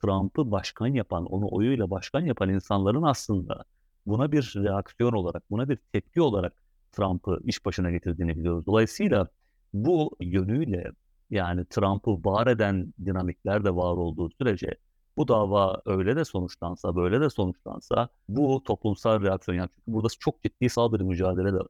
Trump'ı 0.01 0.51
başkan 0.51 0.87
yapan, 0.87 1.25
onu 1.25 1.47
oyuyla 1.51 1.89
başkan 1.89 2.21
yapan 2.21 2.49
insanların 2.49 3.03
aslında 3.03 3.63
buna 4.05 4.31
bir 4.31 4.53
reaksiyon 4.55 5.13
olarak, 5.13 5.51
buna 5.51 5.69
bir 5.69 5.77
tepki 5.93 6.21
olarak 6.21 6.53
Trump'ı 6.91 7.39
iş 7.43 7.65
başına 7.65 7.91
getirdiğini 7.91 8.37
biliyoruz. 8.37 8.65
Dolayısıyla 8.65 9.27
bu 9.73 10.11
yönüyle 10.19 10.91
yani 11.29 11.65
Trump'ı 11.65 12.11
var 12.11 12.47
eden 12.47 12.93
dinamikler 13.05 13.63
de 13.65 13.75
var 13.75 13.97
olduğu 13.97 14.29
sürece 14.29 14.75
bu 15.21 15.27
dava 15.27 15.81
öyle 15.85 16.15
de 16.15 16.25
sonuçlansa, 16.25 16.95
böyle 16.95 17.21
de 17.21 17.29
sonuçlansa 17.29 18.09
bu 18.29 18.63
toplumsal 18.63 19.21
reaksiyon 19.21 19.57
yani 19.57 19.69
çünkü 19.75 19.93
burada 19.93 20.07
çok 20.19 20.43
ciddi 20.43 20.69
saldırı 20.69 21.05
mücadele 21.05 21.53
de 21.53 21.57
var. 21.57 21.67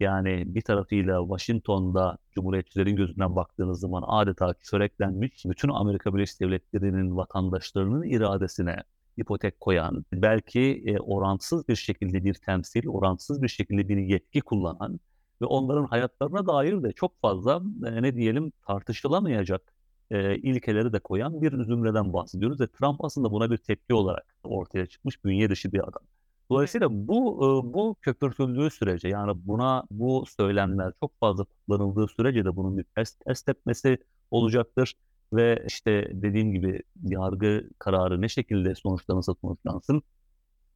Yani 0.00 0.54
bir 0.54 0.60
tarafıyla 0.62 1.20
Washington'da 1.20 2.18
Cumhuriyetçilerin 2.32 2.96
gözünden 2.96 3.36
baktığınız 3.36 3.80
zaman 3.80 4.04
adeta 4.06 4.54
çöreklenmiş, 4.62 5.44
bütün 5.44 5.68
Amerika 5.68 6.14
Birleşik 6.14 6.40
Devletleri'nin 6.40 7.16
vatandaşlarının 7.16 8.02
iradesine 8.02 8.76
ipotek 9.16 9.60
koyan, 9.60 10.04
belki 10.12 10.82
e, 10.86 10.98
orantısız 10.98 11.68
bir 11.68 11.76
şekilde 11.76 12.24
bir 12.24 12.34
temsil, 12.34 12.88
orantısız 12.88 13.42
bir 13.42 13.48
şekilde 13.48 13.88
bir 13.88 13.96
yetki 13.96 14.40
kullanan 14.40 15.00
ve 15.42 15.46
onların 15.46 15.86
hayatlarına 15.86 16.46
dair 16.46 16.82
de 16.82 16.92
çok 16.92 17.20
fazla 17.20 17.62
e, 17.86 18.02
ne 18.02 18.14
diyelim 18.14 18.52
tartışılamayacak 18.66 19.62
e, 20.10 20.36
ilkeleri 20.36 20.92
de 20.92 20.98
koyan 20.98 21.42
bir 21.42 21.64
zümreden 21.64 22.12
bahsediyoruz 22.12 22.60
ve 22.60 22.66
Trump 22.66 23.04
aslında 23.04 23.32
buna 23.32 23.50
bir 23.50 23.56
tepki 23.56 23.94
olarak 23.94 24.26
ortaya 24.44 24.86
çıkmış 24.86 25.24
bünye 25.24 25.50
dışı 25.50 25.72
bir 25.72 25.80
adam. 25.80 26.02
Dolayısıyla 26.50 26.88
bu 26.90 27.36
e, 27.36 27.74
bu 27.74 27.96
köpürtüldüğü 28.02 28.70
sürece 28.70 29.08
yani 29.08 29.32
buna 29.46 29.84
bu 29.90 30.24
söylemler 30.38 30.92
çok 31.00 31.20
fazla 31.20 31.44
kullanıldığı 31.44 32.08
sürece 32.08 32.44
de 32.44 32.56
bunun 32.56 32.78
bir 32.78 32.84
ters, 32.84 33.14
ters 33.14 33.42
tepmesi 33.42 33.98
olacaktır. 34.30 34.94
Ve 35.32 35.64
işte 35.66 36.10
dediğim 36.12 36.52
gibi 36.52 36.82
yargı 37.02 37.70
kararı 37.78 38.20
ne 38.20 38.28
şekilde 38.28 38.74
sonuçlanırsa 38.74 39.34
sonuçlansın 39.42 40.02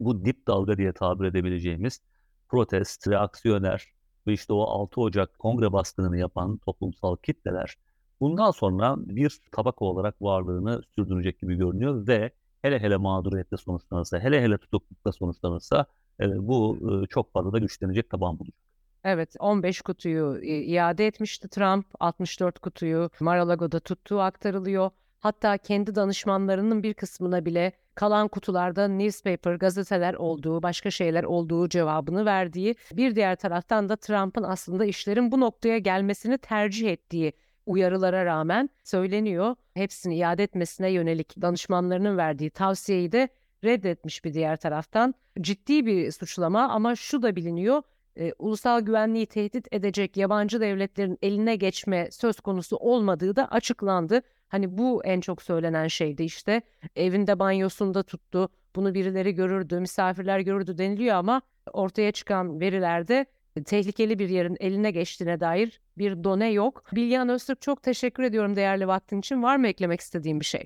bu 0.01 0.25
dip 0.25 0.47
dalga 0.47 0.79
diye 0.79 0.93
tabir 0.93 1.25
edebileceğimiz 1.25 2.01
protest, 2.49 3.09
reaksiyoner 3.09 3.87
ve 4.27 4.33
işte 4.33 4.53
o 4.53 4.63
6 4.63 5.01
Ocak 5.01 5.39
kongre 5.39 5.73
baskınını 5.73 6.19
yapan 6.19 6.57
toplumsal 6.59 7.17
kitleler 7.17 7.77
bundan 8.21 8.51
sonra 8.51 8.95
bir 8.99 9.41
tabaka 9.53 9.85
olarak 9.85 10.23
varlığını 10.23 10.83
sürdürecek 10.95 11.41
gibi 11.41 11.55
görünüyor 11.55 12.07
ve 12.07 12.31
hele 12.63 12.79
hele 12.79 12.97
mağduriyette 12.97 13.57
sonuçlanırsa, 13.57 14.21
hele 14.21 14.43
hele 14.43 14.59
tutuklukta 14.59 15.13
sonuçlanırsa 15.13 15.87
e, 16.21 16.47
bu 16.49 16.79
e, 17.05 17.07
çok 17.07 17.33
fazla 17.33 17.53
da 17.53 17.59
güçlenecek 17.59 18.11
taban 18.11 18.39
bulacak. 18.39 18.67
Evet 19.05 19.37
15 19.39 19.81
kutuyu 19.81 20.39
iade 20.43 21.07
etmişti 21.07 21.49
Trump. 21.49 21.87
64 22.01 22.59
kutuyu 22.59 23.11
Mar-a-Lago'da 23.21 23.81
tuttuğu 23.81 24.21
aktarılıyor. 24.21 24.91
Hatta 25.21 25.59
kendi 25.59 25.95
danışmanlarının 25.95 26.83
bir 26.83 26.95
kısmına 26.95 27.45
bile 27.45 27.73
kalan 27.95 28.29
kutularda 28.29 28.89
newspaper, 28.89 29.55
gazeteler 29.55 30.15
olduğu, 30.15 30.63
başka 30.63 30.91
şeyler 30.91 31.25
olduğu 31.25 31.69
cevabını 31.69 32.25
verdiği, 32.25 32.75
bir 32.93 33.17
diğer 33.17 33.37
taraftan 33.37 33.89
da 33.89 33.97
Trump'ın 33.97 34.43
aslında 34.43 34.85
işlerin 34.85 35.33
bu 35.33 35.41
noktaya 35.41 35.79
gelmesini 35.79 36.39
tercih 36.39 36.91
ettiği 36.91 37.33
uyarılara 37.67 38.25
rağmen 38.25 38.71
söyleniyor. 38.85 39.57
Hepsini 39.75 40.17
iade 40.17 40.43
etmesine 40.43 40.91
yönelik 40.91 41.43
danışmanlarının 41.43 42.17
verdiği 42.17 42.51
tavsiyeyi 42.51 43.13
de 43.13 43.29
reddetmiş 43.65 44.25
bir 44.25 44.35
diğer 44.35 44.57
taraftan. 44.57 45.15
Ciddi 45.41 45.87
bir 45.87 46.13
suçlama 46.13 46.69
ama 46.69 46.97
şu 46.97 47.23
da 47.23 47.37
biliniyor. 47.37 47.83
E, 48.19 48.33
ulusal 48.39 48.81
güvenliği 48.81 49.27
tehdit 49.27 49.69
edecek 49.73 50.17
yabancı 50.17 50.61
devletlerin 50.61 51.19
eline 51.23 51.57
geçme 51.57 52.09
söz 52.11 52.41
konusu 52.41 52.77
olmadığı 52.77 53.37
da 53.37 53.49
açıklandı. 53.49 54.23
Hani 54.49 54.79
bu 54.79 55.05
en 55.05 55.21
çok 55.21 55.43
söylenen 55.43 55.89
şeydi 55.89 56.23
işte. 56.23 56.63
Evinde 56.97 57.39
banyosunda 57.39 58.03
tuttu. 58.03 58.49
Bunu 58.77 58.95
birileri 58.95 59.35
görürdü, 59.35 59.81
misafirler 59.81 60.41
görürdü 60.41 60.79
deniliyor 60.79 61.17
ama 61.17 61.43
ortaya 61.73 62.13
çıkan 62.13 62.61
verilerde 62.61 63.27
tehlikeli 63.65 64.19
bir 64.19 64.29
yerin 64.29 64.57
eline 64.61 64.91
geçtiğine 64.91 65.41
dair 65.41 65.81
bir 65.99 66.25
done 66.25 66.51
yok. 66.53 66.85
Bilgehan 66.93 67.29
Öztürk 67.29 67.61
çok 67.61 67.83
teşekkür 67.83 68.23
ediyorum 68.23 68.57
değerli 68.57 68.87
vaktin 68.89 69.19
için. 69.19 69.43
Var 69.43 69.57
mı 69.57 69.69
eklemek 69.69 70.01
istediğin 70.01 70.41
bir 70.41 70.45
şey? 70.45 70.65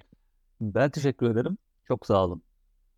Ben 0.60 0.90
teşekkür 0.90 1.30
ederim. 1.30 1.58
Çok 1.88 2.06
sağ 2.06 2.24
olun. 2.24 2.42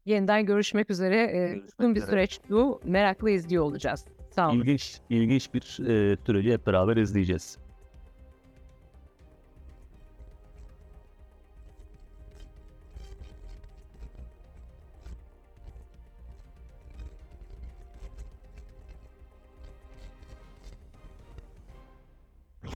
Yeniden 0.07 0.47
görüşmek 0.47 0.91
üzere. 0.91 1.17
Ee, 1.17 1.63
uzun 1.79 1.95
bir 1.95 2.01
süreç 2.01 2.41
bu. 2.51 2.81
Merakla 2.85 3.31
izliyor 3.31 3.65
olacağız. 3.65 4.05
Sağ 4.31 4.51
olun. 4.51 4.59
İlginç, 4.59 5.01
ilginç 5.11 5.55
bir 5.55 5.61
e, 5.61 6.17
süreci 6.27 6.53
hep 6.53 6.67
beraber 6.67 6.97
izleyeceğiz. 6.97 7.59